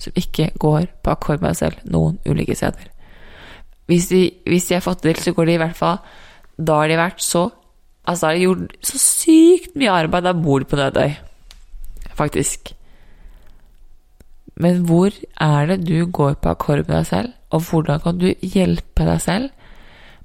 som 0.00 0.16
ikke 0.18 0.50
går 0.58 0.88
på 1.04 1.12
akkord 1.12 1.44
med 1.44 1.54
seg 1.54 1.76
selv 1.76 1.92
noen 1.92 2.18
ulike 2.26 2.56
steder. 2.58 2.88
Hvis 3.86 4.08
de, 4.08 4.22
hvis 4.48 4.66
de 4.70 4.78
har 4.78 4.84
fått 4.84 5.02
det 5.04 5.16
til, 5.16 5.28
så 5.28 5.36
går 5.36 5.50
de 5.50 5.56
i 5.58 5.60
hvert 5.60 5.76
fall 5.76 5.98
Da 6.56 6.76
har 6.78 6.88
de 6.88 6.96
vært 6.96 7.20
så 7.20 7.48
Altså, 8.06 8.26
da 8.26 8.30
har 8.30 8.34
de 8.34 8.46
gjort 8.46 8.86
så 8.86 8.98
sykt 8.98 9.76
mye 9.78 9.90
arbeid. 9.94 10.24
Da 10.26 10.32
bor 10.34 10.58
de 10.58 10.66
på 10.66 10.78
Nødøy, 10.78 11.12
faktisk. 12.18 12.72
Men 14.62 14.84
hvor 14.86 15.10
er 15.40 15.66
det 15.66 15.80
du 15.88 16.06
går 16.06 16.36
på 16.38 16.52
akkord 16.52 16.84
med 16.86 16.94
deg 16.94 17.08
selv, 17.08 17.32
og 17.50 17.66
hvordan 17.68 18.00
kan 18.04 18.20
du 18.20 18.28
hjelpe 18.40 19.06
deg 19.08 19.20
selv 19.20 19.50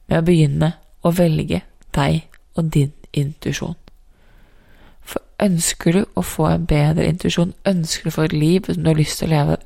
med 0.07 0.19
å 0.19 0.25
begynne 0.27 0.71
å 1.01 1.11
velge 1.15 1.63
deg 1.95 2.21
og 2.55 2.69
din 2.75 2.93
intuisjon? 3.17 3.75
For 5.07 5.23
ønsker 5.41 5.97
du 5.97 6.03
å 6.19 6.23
få 6.25 6.51
en 6.51 6.67
bedre 6.69 7.07
intuisjon, 7.07 7.55
ønsker 7.65 8.07
du 8.07 8.13
å 8.13 8.17
få 8.19 8.27
et 8.27 8.37
liv 8.37 8.69
som 8.69 8.83
du 8.83 8.91
har 8.91 8.99
lyst 8.99 9.23
til 9.23 9.31
å 9.31 9.35
leve 9.35 9.57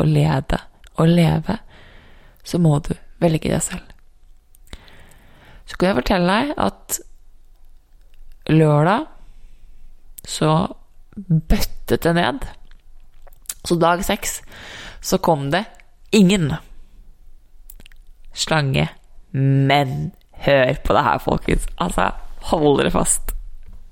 og 0.00 0.08
lede 0.08 0.58
og 0.98 1.08
leve, 1.08 1.58
så 2.44 2.58
må 2.58 2.78
du 2.82 2.94
velge 3.22 3.52
deg 3.52 3.62
selv. 3.62 3.86
Så 5.66 5.78
kan 5.78 5.92
jeg 5.92 5.98
fortelle 6.00 6.38
deg 6.40 6.54
at 6.58 6.98
lørdag 8.50 9.06
så 10.28 10.50
bøttet 11.14 12.02
det 12.02 12.14
ned. 12.18 12.48
Så 13.66 13.78
dag 13.78 14.02
seks 14.06 14.40
så 15.02 15.18
kom 15.22 15.50
det 15.52 15.64
ingen 16.14 16.52
slange. 18.34 18.88
Men 19.32 20.12
hør 20.44 20.74
på 20.84 20.96
det 20.96 21.04
her, 21.06 21.22
folkens. 21.22 21.66
Altså, 21.80 22.10
hold 22.50 22.80
dere 22.80 22.92
fast. 22.94 23.34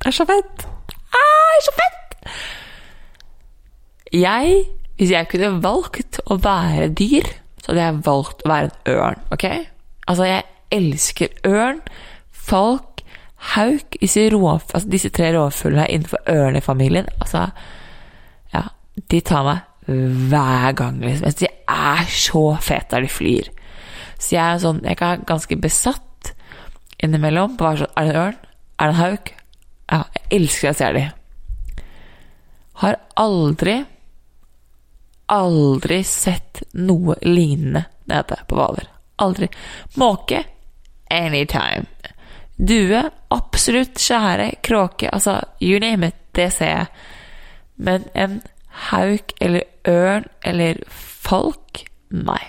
Det 0.00 0.10
er 0.10 0.16
så 0.16 0.26
fett! 0.28 0.66
Ah, 1.10 1.48
det 1.50 1.58
er 1.58 1.66
så 1.66 1.74
fett! 1.78 2.30
Jeg, 4.12 4.62
hvis 4.98 5.12
jeg 5.12 5.28
kunne 5.30 5.62
valgt 5.62 6.18
å 6.26 6.38
være 6.42 6.88
dyr, 6.98 7.28
så 7.60 7.70
hadde 7.70 7.84
jeg 7.84 8.00
valgt 8.06 8.42
å 8.44 8.50
være 8.50 8.70
en 8.70 8.94
ørn, 8.94 9.20
ok? 9.34 9.46
Altså, 10.10 10.26
jeg 10.26 10.46
elsker 10.74 11.36
ørn, 11.46 11.82
falk, 12.32 13.04
hauk, 13.54 13.98
disse, 14.00 14.26
rå, 14.32 14.40
altså 14.56 14.88
disse 14.90 15.12
tre 15.14 15.30
rovfuglene 15.36 15.86
innenfor 15.92 16.24
ørnefamilien, 16.28 17.08
altså 17.20 17.46
de 19.08 19.20
tar 19.20 19.46
meg 19.46 19.66
hver 20.30 20.72
gang, 20.78 21.00
liksom. 21.02 21.32
De 21.40 21.48
er 21.48 22.04
så 22.12 22.44
fete 22.62 22.96
der 22.96 23.06
de 23.06 23.12
flyr. 23.12 23.50
Så 24.20 24.34
jeg 24.36 24.44
er 24.44 24.58
sånn 24.60 24.82
Jeg 24.84 24.98
er 25.00 25.22
ganske 25.26 25.56
besatt 25.56 26.32
innimellom 27.00 27.54
på 27.56 27.64
være 27.64 27.86
sånn 27.86 27.94
Er 27.96 28.04
det 28.04 28.12
en 28.12 28.20
ørn? 28.20 28.36
Er 28.76 28.90
det 28.90 28.94
en 28.94 29.00
hauk? 29.00 29.32
Ja, 29.90 30.02
jeg 30.14 30.26
elsker 30.40 30.70
at 30.70 30.70
jeg 30.70 30.78
ser 30.80 30.98
de. 30.98 31.04
Har 32.80 32.96
aldri, 33.20 33.74
aldri 35.34 35.98
sett 36.06 36.62
noe 36.78 37.16
lignende 37.26 37.82
nede 38.08 38.38
på 38.48 38.56
Hvaler. 38.56 38.86
Aldri. 39.20 39.50
Måke 40.00 40.44
anytime. 41.10 41.88
Due, 42.56 43.02
absolutt. 43.34 43.98
Skjære, 44.00 44.52
kråke, 44.62 45.10
altså 45.10 45.40
you 45.60 45.80
name 45.82 46.08
it, 46.08 46.22
det 46.36 46.52
ser 46.54 46.72
jeg. 46.72 46.86
Men 47.80 48.06
en 48.14 48.40
hauk 48.88 49.34
eller 49.40 49.66
ørn 49.88 50.26
eller 50.46 50.80
falk 50.90 51.84
nei. 52.10 52.42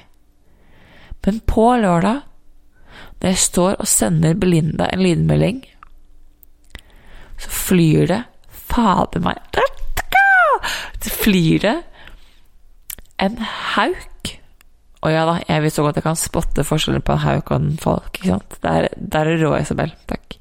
Men 1.26 1.42
på 1.46 1.68
lørdag, 1.78 2.24
når 3.22 3.34
jeg 3.34 3.44
står 3.44 3.76
og 3.80 3.90
sender 3.90 4.38
Belinda 4.40 4.90
en 4.90 5.04
lydmelding, 5.04 5.62
så 7.42 7.50
flyr 7.50 8.08
det 8.10 8.22
fader 8.72 9.24
meg 9.26 9.38
Så 11.02 11.10
flyr 11.10 11.60
det 11.64 11.78
en 13.22 13.38
hauk 13.42 14.12
og 15.02 15.10
ja 15.10 15.24
da, 15.26 15.40
jeg 15.48 15.64
vet 15.64 15.74
så 15.74 15.82
godt 15.86 15.98
jeg 15.98 16.06
kan 16.06 16.20
spotte 16.20 16.66
forskjellen 16.66 17.02
på 17.06 17.16
en 17.16 17.24
hauk 17.24 17.50
og 17.50 17.58
en 17.58 17.78
falk. 17.82 18.20
ikke 18.20 18.36
sant? 18.36 18.58
Der, 18.62 18.88
der 18.96 19.30
er 19.32 19.40
rå, 19.42 19.56
Isabel. 19.58 19.96
Takk. 20.10 20.36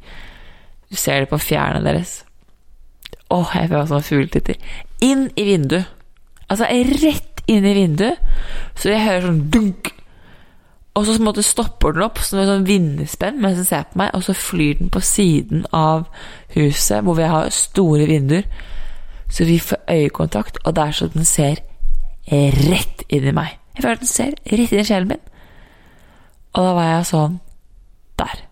Du 0.91 0.99
ser 1.01 1.23
det 1.23 1.31
på 1.31 1.39
fjærene 1.41 1.81
deres. 1.87 2.19
Åh, 3.33 3.55
jeg 3.57 3.71
får 3.71 3.89
sånn 3.89 4.05
fugletitter. 4.05 4.59
Inn 5.05 5.31
i 5.37 5.47
vinduet. 5.49 5.89
Altså 6.51 6.67
rett 6.67 7.43
inn 7.51 7.67
i 7.67 7.75
vinduet, 7.75 8.19
så 8.79 8.91
jeg 8.93 9.05
hører 9.05 9.27
sånn 9.29 9.45
dunk. 9.55 9.93
Og 10.99 11.07
så 11.07 11.15
måtte 11.23 11.45
stopper 11.47 11.95
den 11.95 12.05
opp 12.05 12.19
som 12.27 12.41
en 12.43 12.49
sånn 12.49 12.67
vinderspenn 12.67 13.39
mens 13.41 13.61
den 13.61 13.69
ser 13.69 13.87
på 13.91 14.01
meg, 14.03 14.11
og 14.15 14.25
så 14.27 14.35
flyr 14.35 14.81
den 14.81 14.91
på 14.93 15.03
siden 15.07 15.63
av 15.77 16.09
huset, 16.57 17.05
hvor 17.07 17.17
vi 17.19 17.29
har 17.31 17.53
store 17.55 18.09
vinduer. 18.11 18.47
Så 19.31 19.47
vi 19.47 19.61
får 19.63 19.85
øyekontakt, 19.87 20.59
og 20.65 20.75
det 20.75 20.85
er 20.85 20.97
så 20.99 21.07
den 21.15 21.29
ser 21.29 21.63
rett 22.31 23.05
inn 23.09 23.29
i 23.31 23.35
meg. 23.35 23.55
Jeg 23.77 23.85
føler 23.85 23.99
at 24.01 24.03
den 24.03 24.11
ser 24.11 24.35
rett 24.35 24.75
inn 24.75 24.83
i 24.83 24.87
sjelen 24.87 25.13
min. 25.13 25.23
Og 26.51 26.67
da 26.67 26.73
var 26.75 26.89
jeg 26.91 27.07
sånn 27.13 27.39
Der. 28.19 28.43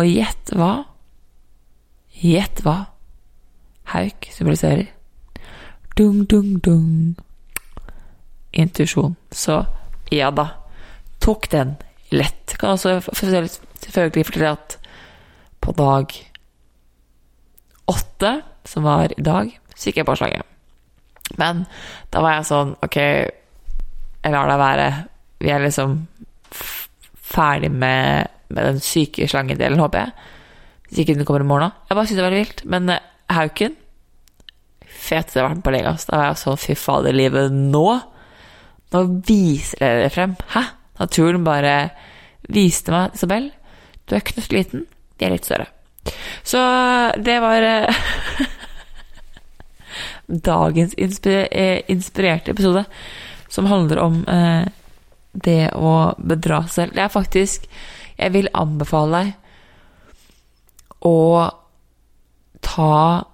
Og 0.00 0.08
gjett 0.08 0.50
hva? 0.56 0.72
Gjett 2.22 2.62
hva? 2.64 2.78
Hauk 3.92 4.28
symboliserer. 4.32 4.88
Dung, 5.96 6.24
dung, 6.26 6.58
dung. 6.64 7.14
Intuisjon. 8.52 9.16
Så 9.30 9.62
ja 10.10 10.30
da. 10.30 10.48
Tok 11.20 11.50
den 11.52 11.76
lett. 12.12 12.56
Kan 12.58 12.76
også 12.76 13.00
selvfølgelig 13.04 14.26
fortelle 14.28 14.54
at 14.56 14.78
på 15.62 15.72
dag 15.78 16.14
åtte, 17.92 18.32
som 18.64 18.86
var 18.86 19.12
i 19.16 19.22
dag, 19.22 19.52
så 19.74 19.88
gikk 19.88 20.02
jeg 20.02 20.08
på 20.08 20.16
slaget. 20.18 20.48
Men 21.38 21.64
da 22.12 22.20
var 22.20 22.36
jeg 22.36 22.48
sånn 22.48 22.74
Ok, 22.84 22.96
jeg 22.96 24.34
lar 24.34 24.50
deg 24.50 24.60
være. 24.60 24.88
Vi 25.42 25.50
er 25.50 25.62
liksom 25.64 25.94
ferdig 27.32 27.70
med, 27.72 28.28
med 28.52 28.68
den 28.68 28.82
syke 28.84 29.26
slangedelen, 29.30 29.80
håper 29.80 30.04
jeg. 30.04 30.28
Hvis 30.88 31.02
ikke 31.02 31.16
den 31.16 31.26
kommer 31.28 31.44
i 31.44 31.48
morgen. 31.48 31.72
Jeg 31.88 31.96
bare 31.96 32.08
syns 32.08 32.20
det 32.20 32.24
var 32.24 32.34
veldig 32.34 32.44
vilt. 32.44 32.64
Men 32.68 32.92
hauken 33.32 33.78
Feteste 35.02 35.42
vært 35.42 35.64
på 35.64 35.72
Legas. 35.74 36.06
Da 36.08 36.18
var 36.18 36.26
jeg 36.30 36.40
sånn 36.42 36.62
Fy 36.62 36.74
fader, 36.78 37.12
livet 37.16 37.54
nå 37.54 37.86
Nå 38.92 39.00
viser 39.26 39.80
dere 39.80 40.00
det 40.04 40.12
frem. 40.12 40.34
Hæ? 40.52 40.62
Naturen 41.00 41.46
bare 41.46 41.76
viste 42.52 42.92
meg 42.92 43.14
Isabel, 43.16 43.46
du 44.04 44.12
er 44.18 44.24
knøttliten. 44.26 44.82
De 45.16 45.24
er 45.24 45.32
litt 45.32 45.48
større. 45.48 45.70
Så 46.44 46.60
det 47.24 47.38
var 47.40 47.64
uh, 47.64 48.02
dagens 50.52 50.92
eh, 50.98 51.80
inspirerte 51.88 52.52
episode 52.52 52.84
som 53.48 53.70
handler 53.70 54.02
om 54.02 54.20
eh, 54.28 54.68
det 55.32 55.72
å 55.76 56.14
bedra 56.18 56.62
seg 56.66 56.72
selv. 56.72 56.94
Det 56.96 57.02
er 57.04 57.12
faktisk 57.12 57.68
Jeg 58.18 58.32
vil 58.34 58.48
anbefale 58.54 59.18
deg 59.18 59.32
å 61.08 61.50
ta 62.62 63.24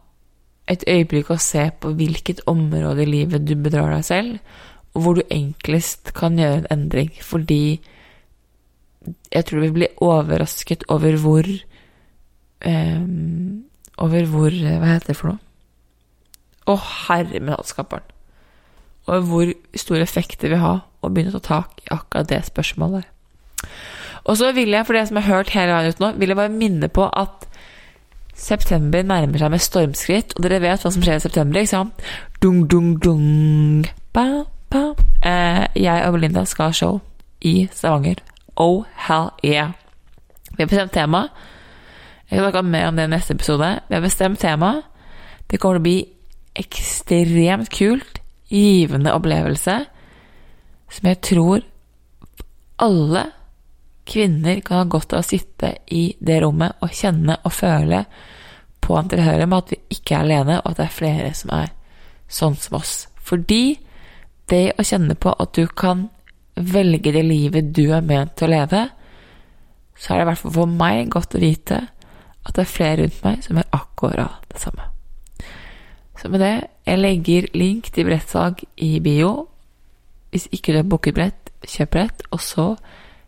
et 0.69 0.85
øyeblikk 0.89 1.31
å 1.33 1.41
se 1.41 1.69
på 1.81 1.95
hvilket 1.97 2.45
område 2.51 3.05
i 3.05 3.09
livet 3.09 3.47
du 3.49 3.55
bedrar 3.57 3.95
deg 3.95 4.05
selv, 4.05 4.59
og 4.95 5.05
hvor 5.05 5.19
du 5.19 5.23
enklest 5.33 6.13
kan 6.17 6.39
gjøre 6.39 6.63
en 6.63 6.71
endring. 6.75 7.11
Fordi 7.25 7.81
jeg 9.33 9.49
tror 9.49 9.65
vi 9.65 9.73
blir 9.73 10.05
overrasket 10.05 10.85
over 10.93 11.17
hvor 11.23 11.49
um, 12.67 13.65
Over 13.99 14.29
hvor 14.31 14.55
Hva 14.55 14.93
heter 14.93 15.11
det 15.11 15.17
for 15.19 15.33
noe? 15.33 15.41
Å, 16.71 16.75
herre 17.09 17.41
min 17.41 17.51
hattskaperen 17.51 18.05
og 19.09 19.29
hvor 19.29 19.53
stor 19.79 20.03
effekt 20.03 20.43
det 20.43 20.53
vil 20.53 20.63
ha 20.63 20.75
å 21.01 21.11
begynne 21.11 21.33
å 21.33 21.41
ta 21.41 21.63
tak 21.63 21.81
i 21.85 21.93
akkurat 21.95 22.29
det 22.29 22.43
spørsmålet. 22.51 23.07
Og 24.29 24.37
så 24.37 24.51
vil 24.53 24.75
jeg, 24.75 24.85
for 24.85 24.97
det 24.97 25.07
som 25.09 25.17
jeg 25.17 25.29
har 25.29 25.41
hørt 25.41 25.55
hele 25.55 25.73
veien 25.73 25.95
ut 25.95 26.03
nå, 26.03 26.11
vil 26.21 26.33
jeg 26.33 26.41
bare 26.41 26.53
minne 26.53 26.91
på 26.93 27.07
at 27.09 27.48
september 28.39 29.03
nærmer 29.03 29.41
seg 29.43 29.53
med 29.53 29.63
stormskritt, 29.63 30.35
og 30.37 30.45
dere 30.45 30.61
vet 30.63 30.85
hva 30.85 30.93
som 30.93 31.03
skjer 31.03 31.19
i 31.19 31.25
september, 31.25 31.61
ikke 31.61 31.75
sant? 31.75 32.07
Dung, 32.43 32.65
dung, 32.71 32.95
dung. 33.03 33.87
Ba, 34.15 34.45
ba. 34.71 34.85
Eh, 35.27 35.65
jeg 35.83 36.07
og 36.07 36.17
Belinda 36.17 36.45
skal 36.47 36.71
ha 36.71 36.77
show 36.77 37.01
i 37.41 37.69
Stavanger. 37.73 38.23
Oh, 38.57 38.85
hell 39.09 39.31
yeah. 39.45 39.75
Vi 40.55 40.63
har 40.63 40.71
bestemt 40.71 40.95
tema. 40.95 41.29
Jeg 42.31 42.39
skal 42.39 42.51
snakke 42.51 42.63
mer 42.63 42.89
om 42.89 42.97
det 42.97 43.05
i 43.09 43.13
neste 43.13 43.35
episode. 43.35 43.69
Vi 43.89 43.95
har 43.95 44.03
bestemt 44.03 44.41
tema. 44.41 44.73
Det 45.51 45.61
kommer 45.61 45.79
til 45.79 45.83
å 45.83 45.89
bli 45.89 45.99
ekstremt 46.59 47.71
kult 47.71 48.21
givende 48.51 49.13
opplevelse 49.15 49.77
som 50.89 51.09
jeg 51.09 51.21
tror 51.25 51.65
alle 52.79 53.25
kvinner 54.09 54.61
kan 54.65 54.83
ha 54.83 54.89
godt 54.89 55.15
av 55.15 55.23
å 55.23 55.27
sitte 55.27 55.75
i 55.95 56.09
det 56.19 56.41
rommet 56.43 56.81
og 56.85 56.95
kjenne 56.95 57.39
og 57.45 57.55
føle 57.55 58.05
på 58.85 58.97
en 58.97 59.11
tilhørighet 59.11 59.51
med 59.51 59.59
at 59.59 59.73
vi 59.75 59.99
ikke 59.99 60.17
er 60.17 60.25
alene, 60.25 60.61
og 60.63 60.71
at 60.71 60.79
det 60.79 60.87
er 60.87 60.97
flere 60.97 61.33
som 61.37 61.53
er 61.57 61.73
sånn 62.29 62.57
som 62.57 62.79
oss. 62.79 62.95
Fordi 63.21 63.79
det 64.49 64.65
å 64.79 64.87
kjenne 64.87 65.17
på 65.19 65.35
at 65.35 65.53
du 65.57 65.67
kan 65.69 66.07
velge 66.57 67.13
det 67.15 67.25
livet 67.27 67.73
du 67.77 67.91
er 67.93 68.07
ment 68.07 68.35
til 68.39 68.49
å 68.49 68.55
leve, 68.55 68.85
så 69.99 70.13
er 70.13 70.21
det 70.21 70.25
i 70.25 70.29
hvert 70.31 70.43
fall 70.43 70.55
for 70.55 70.79
meg 70.81 71.11
godt 71.13 71.37
å 71.37 71.43
vite 71.43 71.83
at 72.49 72.55
det 72.57 72.65
er 72.65 72.71
flere 72.71 73.03
rundt 73.03 73.25
meg 73.27 73.43
som 73.45 73.59
gjør 73.59 73.75
akkurat 73.77 74.47
det 74.53 74.63
samme. 74.63 74.87
Så 76.19 76.31
med 76.33 76.43
det, 76.43 76.55
jeg 76.87 76.99
legger 76.99 77.51
link 77.55 77.93
til 77.95 78.09
billettsalg 78.09 78.65
i 78.83 78.97
bio. 79.03 79.49
Hvis 80.33 80.49
ikke 80.53 80.73
du 80.73 80.81
har 80.81 80.89
booket 80.89 81.15
brett, 81.15 81.53
kjøp 81.63 81.93
brett, 81.95 82.25
og 82.35 82.41
så 82.43 82.67